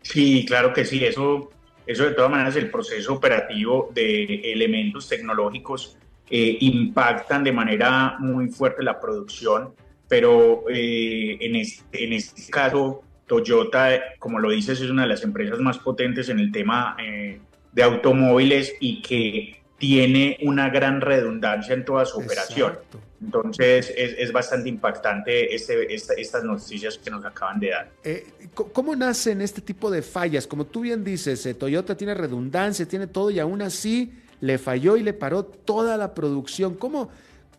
[0.02, 1.50] Sí, claro que sí, eso
[1.86, 5.98] eso de todas maneras, el proceso operativo de elementos tecnológicos
[6.30, 9.74] eh, impactan de manera muy fuerte la producción,
[10.08, 15.24] pero eh, en, este, en este caso Toyota, como lo dices, es una de las
[15.24, 17.40] empresas más potentes en el tema eh,
[17.72, 22.78] de automóviles y que tiene una gran redundancia en toda su operación.
[23.22, 27.92] Entonces es, bastante impactante este, estas noticias que nos acaban de dar.
[28.04, 30.46] Eh, ¿Cómo nacen este tipo de fallas?
[30.46, 34.12] Como tú bien dices, eh, Toyota tiene redundancia, tiene todo y aún así
[34.44, 36.74] le falló y le paró toda la producción.
[36.74, 37.08] ¿Cómo,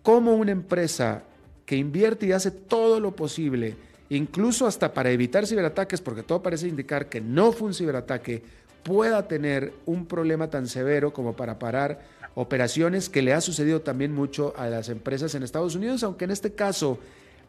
[0.02, 1.22] cómo una empresa
[1.64, 3.74] que invierte y hace todo lo posible,
[4.10, 8.42] incluso hasta para evitar ciberataques, porque todo parece indicar que no fue un ciberataque,
[8.82, 12.02] pueda tener un problema tan severo como para parar
[12.34, 16.32] operaciones que le ha sucedido también mucho a las empresas en Estados Unidos, aunque en
[16.32, 16.98] este caso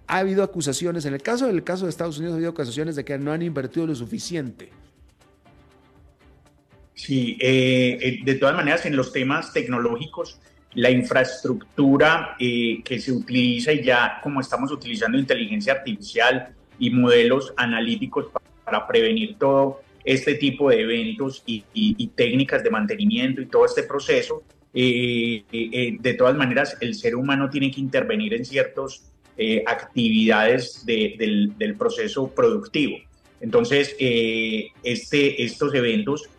[0.08, 3.04] ha habido acusaciones, en el caso del caso de Estados Unidos ha habido acusaciones de
[3.04, 4.70] que no han invertido lo suficiente.
[6.96, 10.40] Sí, eh, eh, de todas maneras en los temas tecnológicos,
[10.76, 17.54] la infraestructura eh, que se utiliza y ya como estamos utilizando inteligencia artificial y modelos
[17.58, 18.28] analíticos
[18.64, 24.44] para prevenir todo este tipo de eventos y, técnicas de mantenimiento y todo este proceso,
[24.74, 29.04] de todas maneras el ser humano tiene que intervenir en ciertos
[29.66, 32.98] actividades del, del, proceso productivo.
[33.42, 36.30] Entonces, este, estos eventos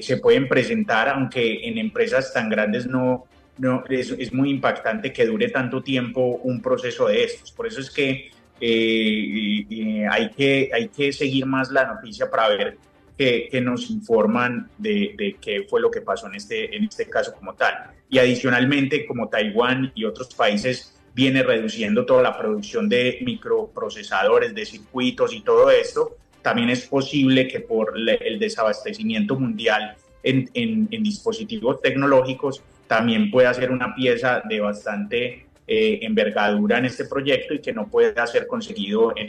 [0.00, 3.26] se pueden presentar, aunque en empresas tan grandes no,
[3.58, 7.52] no es, muy impactante que dure tanto tiempo un proceso de estos.
[7.52, 12.78] Por eso es que eh, hay, que, hay que seguir más la noticia para ver
[13.16, 17.54] que, nos informan de, qué fue lo que pasó en este, en este caso como
[17.54, 17.90] tal.
[18.08, 24.66] Y adicionalmente, como Taiwán y otros países viene reduciendo toda la producción de microprocesadores, de
[24.66, 32.62] circuitos y todo esto, también es posible que por el desabastecimiento mundial en, dispositivos tecnológicos
[32.86, 37.88] también pueda ser una pieza de bastante eh, envergadura en este proyecto y que no
[37.88, 39.28] pueda ser conseguido en,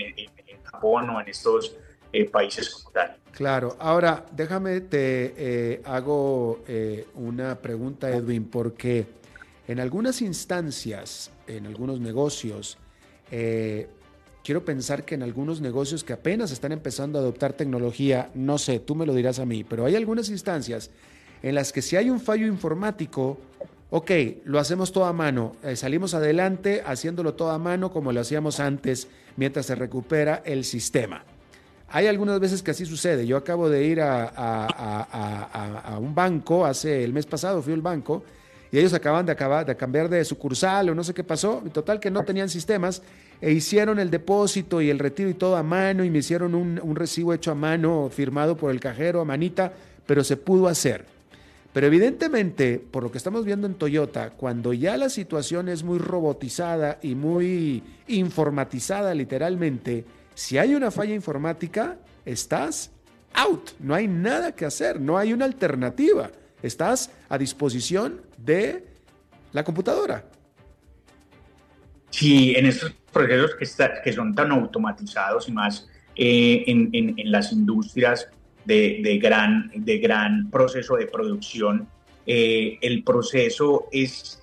[0.64, 1.76] Japón o en estos
[2.12, 3.16] eh, países como tal.
[3.32, 6.64] Claro, ahora déjame te eh, hago
[7.16, 9.06] una pregunta, Edwin, porque
[9.68, 12.78] en algunas instancias, en algunos negocios,
[14.44, 18.80] quiero pensar que en algunos negocios que apenas están empezando a adoptar tecnología, no sé,
[18.80, 20.92] tú me lo dirás a mí, pero hay algunas instancias
[21.42, 23.38] en las que si hay un fallo informático,
[23.90, 24.12] ok,
[24.46, 28.60] lo hacemos todo a mano, eh, salimos adelante haciéndolo todo a mano como lo hacíamos
[28.60, 31.24] antes mientras se recupera el sistema.
[31.90, 33.28] Hay algunas veces que así sucede.
[33.28, 38.24] Yo acabo de ir a, un banco, hace el mes pasado fui al banco,
[38.74, 41.62] y ellos acaban de, acabar, de cambiar de sucursal o no sé qué pasó.
[41.64, 43.04] En total que no tenían sistemas
[43.40, 46.80] e hicieron el depósito y el retiro y todo a mano y me hicieron un,
[46.82, 49.72] un recibo hecho a mano, firmado por el cajero a manita,
[50.08, 51.06] pero se pudo hacer.
[51.72, 56.00] Pero evidentemente, por lo que estamos viendo en Toyota, cuando ya la situación es muy
[56.00, 60.04] robotizada y muy informatizada literalmente,
[60.34, 62.90] si hay una falla informática, estás
[63.36, 63.70] out.
[63.80, 66.32] No hay nada que hacer, no hay una alternativa.
[66.64, 68.86] Estás a disposición de
[69.52, 70.24] la computadora.
[72.10, 73.56] Sí, en estos procesos
[74.04, 78.30] que, son tan automatizados y más eh, en, las industrias,
[78.64, 81.88] de, gran, proceso de producción,
[82.26, 84.42] eh, el proceso es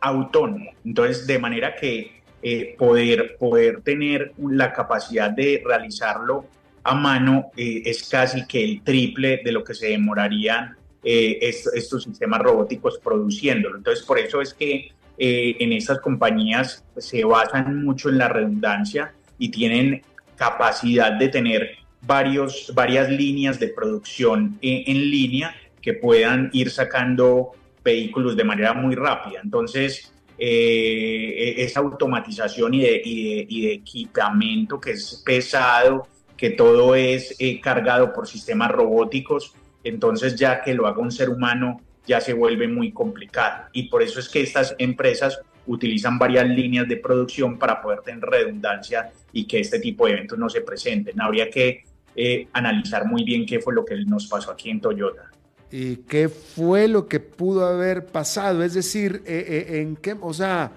[0.00, 0.70] autónomo.
[0.84, 3.36] Entonces, de manera que eh, poder,
[3.82, 6.46] tener la capacidad de realizarlo
[6.84, 12.98] a mano es casi que el triple de lo que se demorarían estos, sistemas robóticos
[12.98, 13.76] produciéndolo.
[13.76, 19.50] Entonces, por eso es que en estas compañías se basan mucho en la redundancia y
[19.50, 20.02] tienen
[20.36, 27.52] capacidad de tener varios, varias líneas de producción en, línea que puedan ir sacando
[27.84, 29.40] vehículos de manera muy rápida.
[29.42, 36.94] Entonces, eh, e, esa automatización y de, y, de, equipamiento que es pesado, que todo
[36.94, 39.54] es eh, cargado por sistemas robóticos,
[39.88, 43.66] entonces ya que lo haga un ser humano ya se vuelve muy complicado.
[43.72, 48.24] Y por eso es que estas empresas utilizan varias líneas de producción para poder tener
[48.24, 51.20] redundancia y que este tipo de eventos no se presenten.
[51.20, 51.84] Habría que
[52.16, 55.30] eh, analizar muy bien qué fue lo que nos pasó aquí en Toyota.
[55.70, 58.64] ¿Y qué fue lo que pudo haber pasado?
[58.64, 60.72] Es decir, eh, eh, en qué, o sea,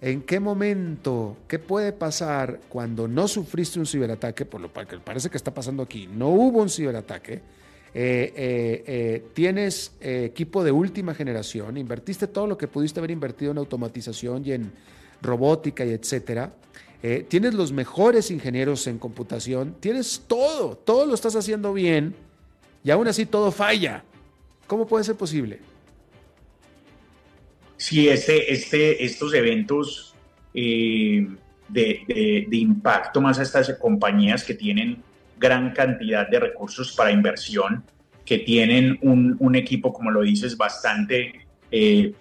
[0.00, 4.46] ¿en qué momento, qué puede pasar cuando no sufriste un ciberataque?
[4.46, 7.42] Por lo que parece que está pasando aquí, no hubo un ciberataque.
[7.92, 14.52] Tienes equipo de última generación, invertiste todo lo que pudiste haber invertido en automatización y
[14.52, 14.72] en
[15.22, 16.52] robótica y etcétera.
[17.02, 22.14] Eh, tienes los mejores ingenieros en computación, tienes todo, todo lo estás haciendo bien
[22.84, 24.04] y aún así todo falla.
[24.68, 25.58] ¿Cómo puede ser posible?
[27.76, 30.14] Sí, este, este, estos eventos
[30.54, 31.26] eh,
[31.68, 35.02] de, impacto más a estas compañías que tienen
[35.42, 37.84] gran cantidad de recursos para inversión,
[38.24, 42.14] que tienen un, equipo, como lo dices, bastante eh,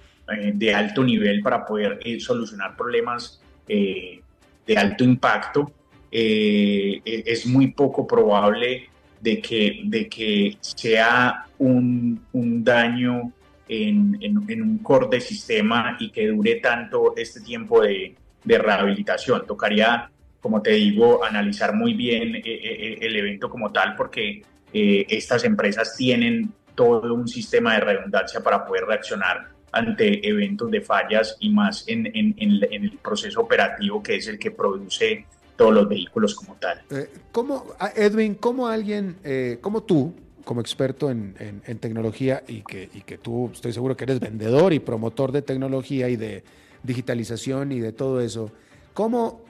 [0.53, 5.72] de alto nivel para poder solucionar problemas de alto impacto,
[6.11, 13.32] eh, e, es muy poco probable de que, de que sea un, un daño
[13.67, 19.45] en, en, un core de sistema y que dure tanto este tiempo de, de rehabilitación.
[19.45, 20.11] Tocaría,
[20.42, 25.96] como te digo, analizar muy bien eh, eh, el evento como tal porque estas empresas
[25.98, 31.84] tienen todo un sistema de redundancia para poder reaccionar ante eventos de fallas y más
[31.88, 35.26] en, en, en, el proceso operativo que es el que produce
[35.56, 36.82] todos los vehículos como tal.
[36.89, 40.14] Eh, ¿cómo, Edwin, cómo alguien, eh, como tú,
[40.44, 44.74] como experto en, en, tecnología y que, y que tú estoy seguro que eres vendedor
[44.74, 46.44] y promotor de tecnología y de
[46.82, 48.52] digitalización y de todo eso,
[48.94, 49.44] ¿cómo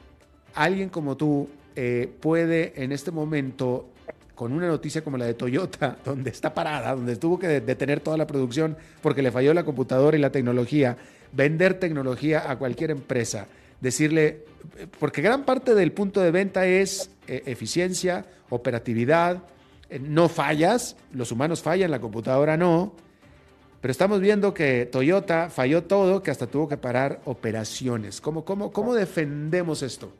[0.53, 3.87] alguien como tú eh, puede en este momento
[4.35, 8.17] con una noticia como la de Toyota, donde está parada, donde tuvo que detener toda
[8.17, 10.97] la producción porque le falló la computadora y la tecnología,
[11.31, 13.47] vender tecnología a cualquier empresa.
[13.81, 14.45] decirle,
[14.99, 19.43] porque gran parte del punto de venta es eh, eficiencia, operatividad,
[19.89, 22.93] eh, no fallas, los humanos fallan, la computadora no,
[23.79, 28.21] pero estamos viendo que Toyota falló todo, que hasta tuvo que parar operaciones.
[28.21, 30.11] ¿Cómo, cómo, cómo defendemos esto?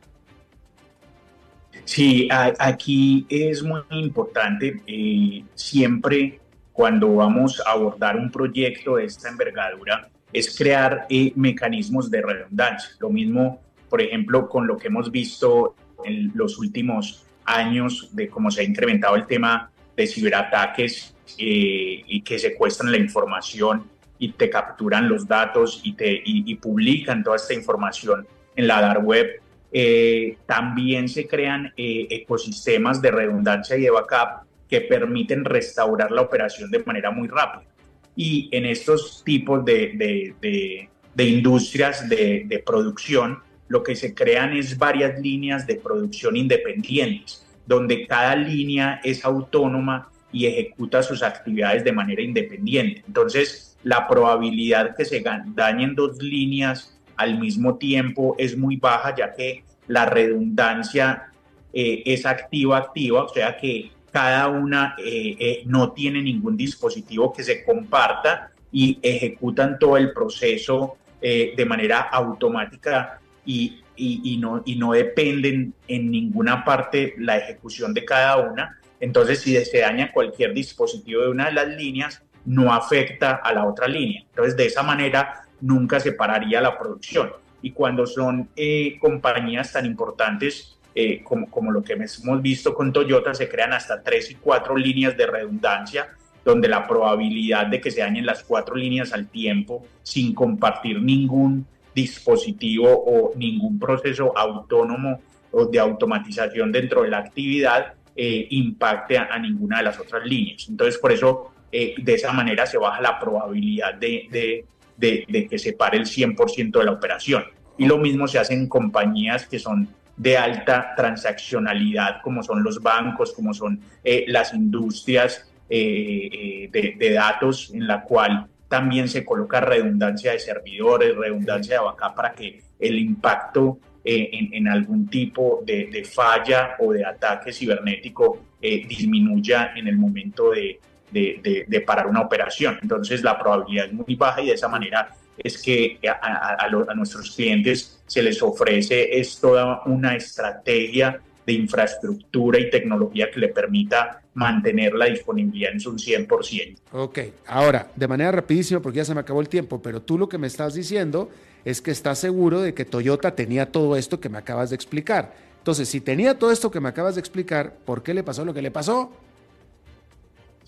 [1.86, 6.40] Sí, aquí es muy importante eh, siempre
[6.72, 12.92] cuando vamos a abordar un proyecto de esta envergadura es crear eh, mecanismos de redundancia.
[13.00, 15.76] Lo mismo, por ejemplo, con lo que hemos visto
[16.06, 22.22] en los últimos años de cómo se ha incrementado el tema de ciberataques eh, y
[22.22, 23.84] que secuestran la información
[24.18, 29.04] y te capturan los datos y, te, y, publican toda esta información en la dark
[29.04, 29.41] web.
[29.72, 36.22] Eh, también se crean eh, ecosistemas de redundancia y de backup que permiten restaurar la
[36.22, 37.70] operación de manera muy rápida.
[38.16, 44.78] Y en estos tipos de, de, de industrias de, producción, lo que se crean es
[44.78, 51.92] varias líneas de producción independientes, donde cada línea es autónoma y ejecuta sus actividades de
[51.92, 53.04] manera independiente.
[53.06, 59.34] Entonces, la probabilidad que se dañen dos líneas al mismo tiempo es muy baja, ya
[59.34, 61.32] que la redundancia
[61.74, 67.44] eh, es activa-activa, o sea que cada una eh, eh, no tiene ningún dispositivo que
[67.44, 74.94] se comparta y ejecutan todo el proceso de manera automática y, y, no, y no
[74.94, 81.24] dependen en ninguna parte la ejecución de cada una, entonces, si se daña cualquier dispositivo
[81.24, 84.22] de una de las líneas, no afecta a la otra línea.
[84.30, 87.32] Entonces, de esa manera, nunca se pararía la producción.
[87.62, 93.34] Y cuando son eh, compañías tan importantes eh, como, lo que hemos visto con Toyota,
[93.34, 96.09] se crean hasta tres y cuatro líneas de redundancia,
[96.43, 101.66] donde la probabilidad de que se dañen las cuatro líneas al tiempo sin compartir ningún
[101.93, 109.38] dispositivo o ningún proceso autónomo o de automatización dentro de la actividad eh, impacte a,
[109.39, 110.68] ninguna de las otras líneas.
[110.68, 114.66] Entonces, por eso, eh, de esa manera se baja la probabilidad de,
[115.00, 117.44] que se pare el 100% de la operación.
[117.78, 122.82] Y lo mismo se hace en compañías que son de alta transaccionalidad, como son los
[122.82, 130.32] bancos, como son eh, las industrias de, datos, en la cual también se coloca redundancia
[130.32, 136.76] de servidores, redundancia de backup para que el impacto eh, en, algún tipo de, falla
[136.80, 140.80] o de ataque cibernético eh, disminuya en el momento de,
[141.12, 142.80] de, parar una operación.
[142.82, 147.32] Entonces la probabilidad es muy baja y de esa manera es que a, a, nuestros
[147.32, 154.22] clientes se les ofrece es toda una estrategia de infraestructura y tecnología que le permita
[154.34, 156.78] mantener la disponibilidad en su 100%.
[156.93, 160.30] Ok, ahora, de manera rapidísima, porque ya se me acabó el tiempo, pero tú lo
[160.30, 161.30] que me estás diciendo
[161.66, 165.34] es que estás seguro de que Toyota tenía todo esto que me acabas de explicar.
[165.57, 168.53] Entonces, si tenía todo esto que me acabas de explicar, ¿por qué le pasó lo
[168.53, 169.12] que le pasó?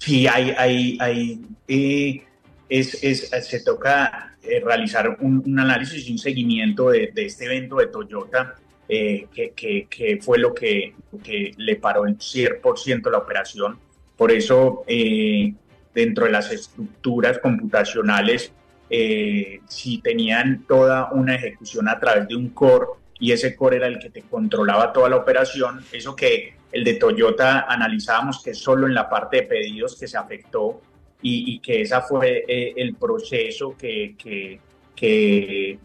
[0.04, 2.24] Sí, hay, hay, hay eh,
[2.68, 7.88] es, es, se toca eh, realizar un, análisis y un seguimiento de, este evento de
[7.88, 8.56] Toyota,
[8.90, 10.94] eh, que, que, fue lo que,
[11.24, 13.80] que, le paró el 100% la operación.
[14.18, 14.84] Por eso,
[15.94, 18.52] dentro de las estructuras computacionales,
[18.90, 22.88] eh, si tenían toda una ejecución a través de un core
[23.20, 26.96] y ese core era el que te controlaba toda la operación, eso que el de
[26.96, 30.82] Toyota analizábamos que solo en la parte de pedidos que se afectó
[31.22, 34.60] y, que esa fue eh, el proceso que, que,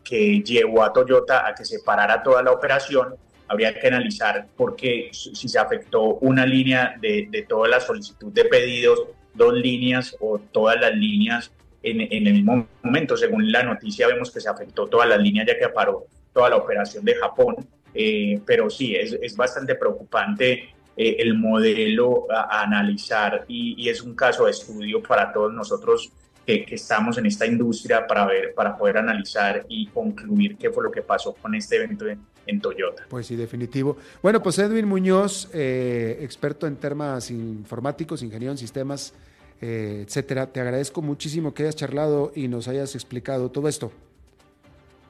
[0.02, 3.14] que, llevó a Toyota a que se parara toda la operación,
[3.46, 8.32] habría que analizar por qué si se afectó una línea de, de toda la solicitud
[8.32, 13.16] de pedidos, dos líneas o todas las líneas en, el mismo momento.
[13.16, 16.56] Según la noticia vemos que se afectó toda la línea ya que paró toda la
[16.56, 17.56] operación de Japón,
[17.94, 24.14] eh, pero sí, es, es bastante preocupante eh, el modelo a, analizar y, es un
[24.14, 26.10] caso de estudio para todos nosotros
[26.44, 30.90] que, estamos en esta industria para ver, para poder analizar y concluir qué fue lo
[30.90, 33.04] que pasó con este evento en, Toyota.
[33.10, 33.98] Pues sí, definitivo.
[34.22, 39.12] Bueno, pues Edwin Muñoz, eh, experto en temas informáticos, ingeniero en sistemas
[39.60, 40.46] eh, etcétera.
[40.46, 43.92] Te agradezco muchísimo que hayas charlado y nos hayas explicado todo esto.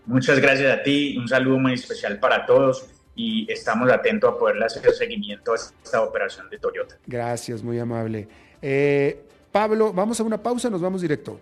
[0.06, 2.86] Muchas gracias a ti, un saludo muy especial para todos
[3.18, 6.96] y estamos atentos a poder hacer seguimiento a esta operación de Toyota.
[7.04, 8.28] Gracias, muy amable.
[8.62, 11.40] Eh, Pablo, vamos a una pausa, nos vamos directo.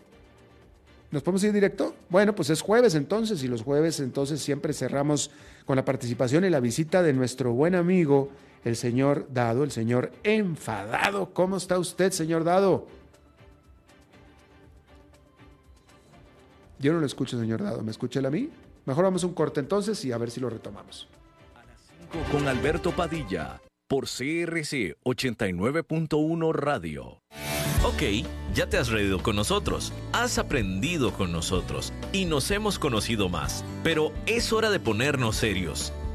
[1.10, 1.94] ¿Nos podemos ir directo?
[2.08, 5.30] Bueno, pues es jueves entonces y los jueves entonces siempre cerramos
[5.66, 8.30] con la participación y la visita de nuestro buen amigo,
[8.64, 11.34] el señor Dado, el señor enfadado.
[11.34, 12.86] ¿Cómo está usted, señor Dado?
[16.78, 17.82] Yo no lo escucho, señor Dado.
[17.82, 18.48] ¿Me escucha él a mí?
[18.86, 21.06] Mejor vamos a un corte entonces y a ver si lo retomamos.
[22.16, 27.22] A las 5 con Alberto Padilla por CRC 89.1 Radio.
[27.84, 28.02] Ok,
[28.54, 33.64] ya te has reído con nosotros, has aprendido con nosotros y nos hemos conocido más,
[33.84, 35.92] pero es hora de ponernos serios.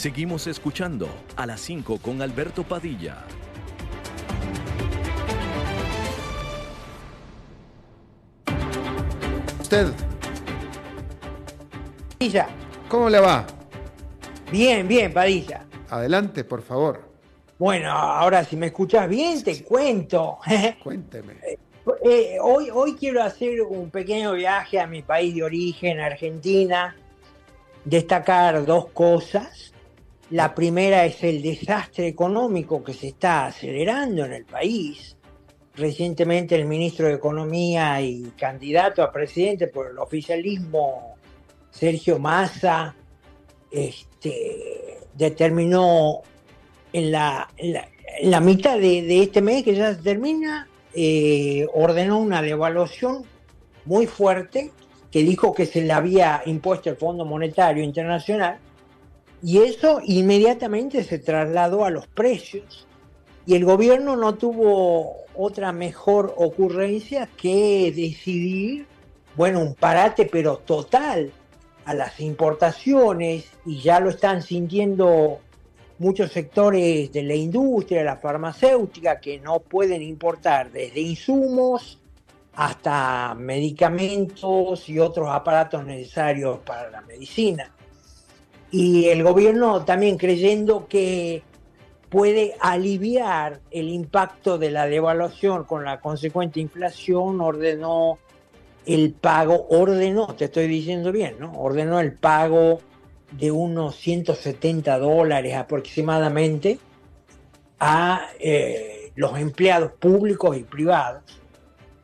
[0.00, 3.18] Seguimos escuchando a las 5 con Alberto Padilla.
[9.60, 9.88] Usted,
[12.18, 12.48] Padilla.
[12.88, 13.46] ¿cómo le va?
[14.50, 15.66] Bien, bien, Padilla.
[15.90, 17.02] Adelante, por favor.
[17.58, 20.38] Bueno, ahora si me escuchas bien, te cuento.
[20.82, 21.34] Cuénteme.
[22.02, 26.96] Eh, hoy, hoy quiero hacer un pequeño viaje a mi país de origen, Argentina.
[27.84, 29.69] Destacar dos cosas.
[30.30, 35.16] La primera es el desastre económico que se está acelerando en el país.
[35.74, 41.16] Recientemente el ministro de Economía y candidato a presidente por el oficialismo,
[41.70, 42.94] Sergio Massa,
[43.72, 46.22] este, determinó
[46.92, 47.48] en la,
[48.40, 53.24] mitad de, de, este mes que ya se termina, eh, ordenó una devaluación
[53.84, 54.70] muy fuerte
[55.10, 58.58] que dijo que se le había impuesto el Fondo Monetario Internacional
[59.42, 62.86] y eso inmediatamente se trasladó a los precios
[63.46, 68.86] y el gobierno no tuvo otra mejor ocurrencia que decidir,
[69.36, 71.32] bueno, un parate pero total
[71.84, 75.40] a las importaciones y ya lo están sintiendo
[75.98, 81.98] muchos sectores de la industria, la farmacéutica, que no pueden importar desde insumos
[82.54, 87.70] hasta medicamentos y otros aparatos necesarios para la medicina.
[88.70, 91.42] Y el gobierno también creyendo que
[92.08, 98.18] puede aliviar el impacto de la devaluación con la consecuente inflación, ordenó
[98.86, 101.52] el pago, ordenó, te estoy diciendo bien, ¿no?
[101.52, 102.80] Ordenó el pago
[103.32, 106.78] de unos 170 dólares aproximadamente
[107.78, 111.22] a eh, los empleados públicos y privados.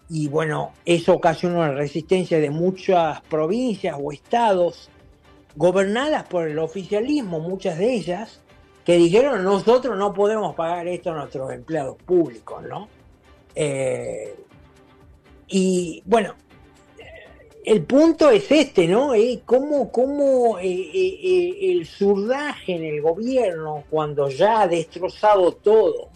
[0.08, 4.88] Y bueno, eso ocasionó la resistencia de muchas provincias o estados
[5.56, 8.40] gobernadas por el oficialismo, muchas de ellas,
[8.84, 12.88] que dijeron nosotros no podemos pagar esto a nuestros empleados públicos, ¿no?
[13.54, 14.36] Eh,
[15.48, 16.34] y bueno,
[17.64, 19.14] el punto es este, ¿no?
[19.14, 26.10] Eh, ¿Cómo, cómo eh, el surdaje en el gobierno, cuando ya ha destrozado todo,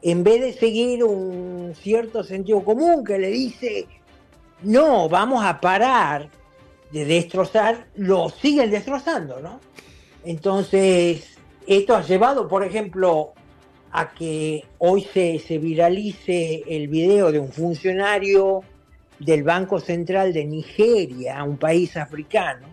[0.00, 3.86] en vez de seguir un cierto sentido común que le dice,
[4.62, 6.30] no, vamos a parar
[6.90, 9.60] de destrozar, lo siguen destrozando, ¿no?
[10.24, 13.32] Entonces, esto ha llevado, por ejemplo,
[13.90, 18.62] a que hoy se, se viralice el video de un funcionario
[19.18, 22.66] del Banco Central de Nigeria, un país africano,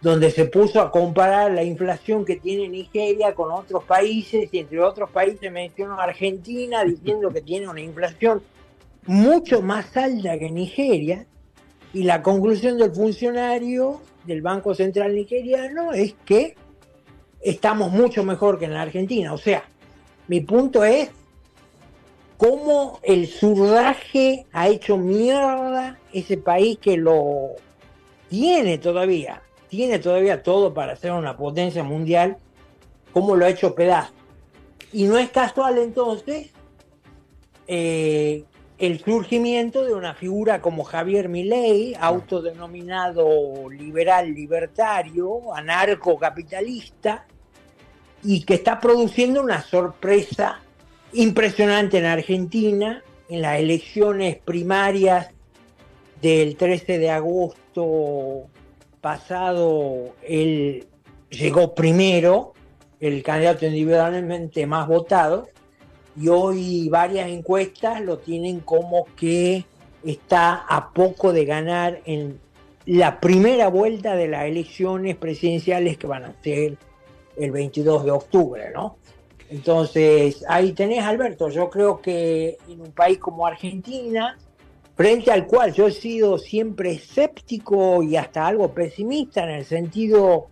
[0.00, 4.80] donde se puso a comparar la inflación que tiene Nigeria con otros países y entre
[4.80, 8.42] otros países mencionó Argentina diciendo que tiene una inflación
[9.06, 11.24] mucho más alta que Nigeria
[11.92, 16.54] y la conclusión del funcionario del Banco Central nigeriano es que
[17.40, 19.32] estamos mucho mejor que en la Argentina.
[19.32, 19.64] O sea,
[20.28, 21.10] mi punto es
[22.36, 27.50] cómo el surdaje ha hecho mierda ese país que lo
[28.28, 32.38] tiene todavía, tiene todavía todo para ser una potencia mundial,
[33.12, 34.12] cómo lo ha hecho pedazo.
[34.92, 36.50] Y no es casual entonces
[37.66, 38.44] eh,
[38.82, 47.24] el surgimiento de una figura como Javier Milei, autodenominado liberal libertario, anarcocapitalista,
[48.24, 50.58] y que está produciendo una sorpresa
[51.12, 55.28] impresionante en Argentina, en las elecciones primarias
[56.20, 58.48] del 13 de agosto
[59.00, 60.88] pasado, él
[61.30, 62.54] llegó primero,
[62.98, 65.46] el candidato individualmente más votado,
[66.16, 69.64] y hoy varias encuestas lo tienen como que
[70.04, 72.38] está a poco de ganar en
[72.86, 76.76] la primera vuelta de las elecciones presidenciales que van a ser
[77.36, 78.96] el 22 de octubre, ¿no?
[79.48, 84.38] Entonces, ahí tenés, Alberto, yo creo que en un país como Argentina,
[84.94, 90.46] frente al cual yo he sido siempre escéptico y hasta algo pesimista en el sentido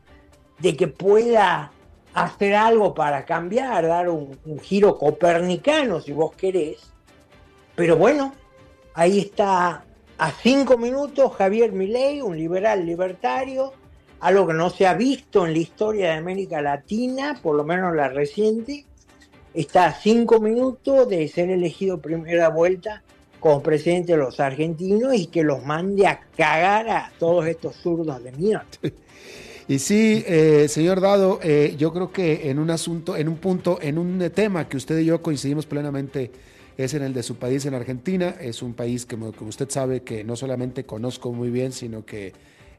[0.58, 1.72] de que pueda
[2.14, 6.78] hacer algo para cambiar, dar un, giro copernicano, si vos querés.
[7.74, 8.34] Pero bueno,
[8.94, 9.84] ahí está
[10.18, 13.72] a cinco minutos Javier Milei, un liberal libertario,
[14.20, 17.94] algo que no se ha visto en la historia de América Latina, por lo menos
[17.94, 18.84] la reciente,
[19.54, 23.02] está a cinco minutos de ser elegido primera vuelta
[23.40, 28.22] como presidente de los argentinos y que los mande a cagar a todos estos zurdos
[28.22, 28.66] de mierda.
[29.70, 33.78] Y sí, eh, señor Dado, eh, yo creo que en un asunto, en un punto,
[33.80, 36.32] en un tema que usted y yo coincidimos plenamente
[36.76, 38.34] es en el de su país, en Argentina.
[38.40, 42.32] Es un país que, usted sabe, que no solamente conozco muy bien, sino que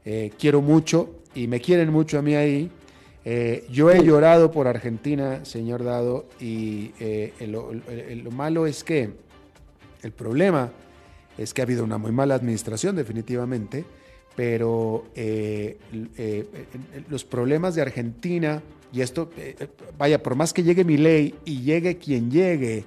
[0.04, 2.70] eh, quiero mucho y me quieren mucho a mí ahí.
[3.70, 6.90] yo he llorado por Argentina, señor Dado, y
[7.40, 9.08] lo malo es que
[10.02, 10.70] el problema
[11.38, 13.86] es que ha habido una muy mala administración, definitivamente
[14.34, 18.62] pero eh, eh, eh, los problemas de Argentina,
[18.92, 19.30] y esto,
[19.98, 22.84] vaya, por más que llegue mi ley y llegue quien llegue,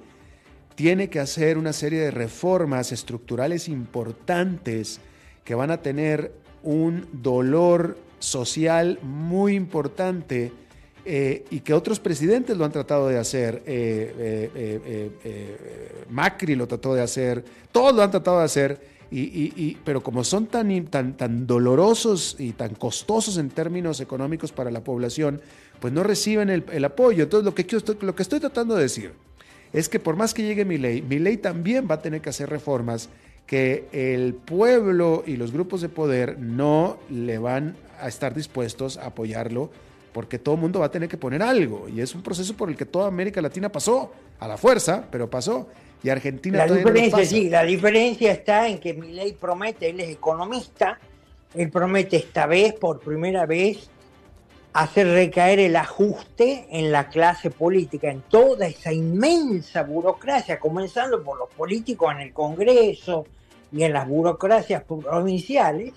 [0.74, 5.00] tiene que hacer una serie de reformas estructurales importantes
[5.44, 6.32] que van a tener
[6.62, 10.52] un dolor social muy importante
[11.04, 13.62] y que otros presidentes lo han tratado de hacer.
[16.10, 20.46] Macri lo trató de hacer, todos lo han tratado de hacer y, pero como son
[20.46, 25.40] tan, tan, tan dolorosos y tan costosos en términos económicos para la población,
[25.80, 27.24] pues no reciben el, apoyo.
[27.24, 27.66] Entonces, lo que,
[28.04, 29.12] lo que estoy tratando de decir
[29.72, 32.30] es que por más que llegue mi ley, mi ley también va a tener que
[32.30, 33.08] hacer reformas
[33.46, 39.06] que el pueblo y los grupos de poder no le van a estar dispuestos a
[39.06, 39.70] apoyarlo
[40.16, 41.90] porque todo el mundo va a tener que poner algo.
[41.90, 45.28] Y es un proceso por el que toda América Latina pasó, a la fuerza, pero
[45.28, 45.68] pasó.
[46.02, 50.08] Y Argentina la diferencia, sí, la diferencia está en que mi ley promete, él es
[50.08, 50.98] economista,
[51.54, 53.90] él promete esta vez, por primera vez,
[54.72, 61.38] hacer recaer el ajuste en la clase política, en toda esa inmensa burocracia, comenzando por
[61.38, 63.26] los políticos en el Congreso
[63.70, 65.92] y en las burocracias provinciales,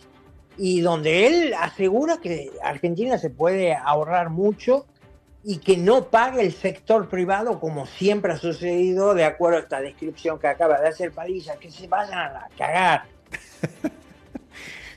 [0.60, 4.86] y donde él asegura que Argentina se puede ahorrar mucho
[5.44, 9.80] y que no pague el sector privado como siempre ha sucedido de acuerdo a esta
[9.80, 13.06] descripción que acaba de hacer Padilla, que se vayan a cagar.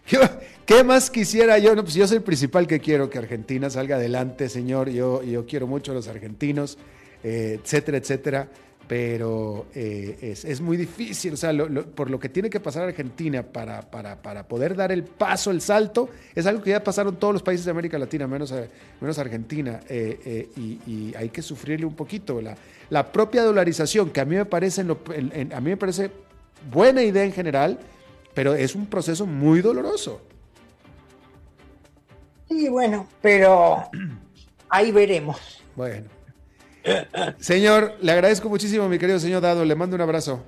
[0.66, 1.76] ¿Qué, más quisiera yo?
[1.76, 4.90] No, pues yo soy el principal que quiero que Argentina salga adelante, señor.
[4.90, 6.76] Yo, yo quiero mucho a los argentinos,
[7.22, 8.48] eh, etcétera, etcétera
[8.88, 11.52] pero eh, es, muy difícil, o sea,
[11.94, 16.10] por lo que tiene que pasar Argentina para, para, poder dar el paso, el salto,
[16.34, 18.68] es algo que ya pasaron todos los países de América Latina, menos, eh,
[19.00, 22.40] menos Argentina, eh, y, hay que sufrirle un poquito.
[22.40, 22.56] La,
[22.90, 26.10] la propia dolarización, que a mí me parece, a mí me parece
[26.70, 27.78] buena idea en general,
[28.34, 30.20] pero es un proceso muy doloroso.
[32.48, 33.88] Sí, bueno, pero
[34.68, 35.62] ahí veremos.
[35.76, 36.21] Bueno.
[37.38, 39.64] Señor, le agradezco muchísimo, mi querido señor Dado.
[39.64, 40.42] Le mando un abrazo.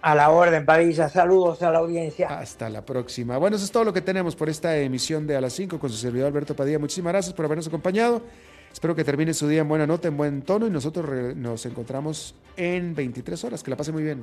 [0.00, 1.08] A la orden, Padilla.
[1.08, 2.28] Saludos a la audiencia.
[2.28, 3.36] Hasta la próxima.
[3.36, 5.90] Bueno, eso es todo lo que tenemos por esta emisión de A las 5 con
[5.90, 6.78] su servidor Alberto Padilla.
[6.78, 8.22] Muchísimas gracias por habernos acompañado.
[8.72, 12.34] Espero que termine su día en buena nota, en buen tono y nosotros nos encontramos
[12.56, 13.62] en 23 horas.
[13.62, 14.22] Que la pase muy bien.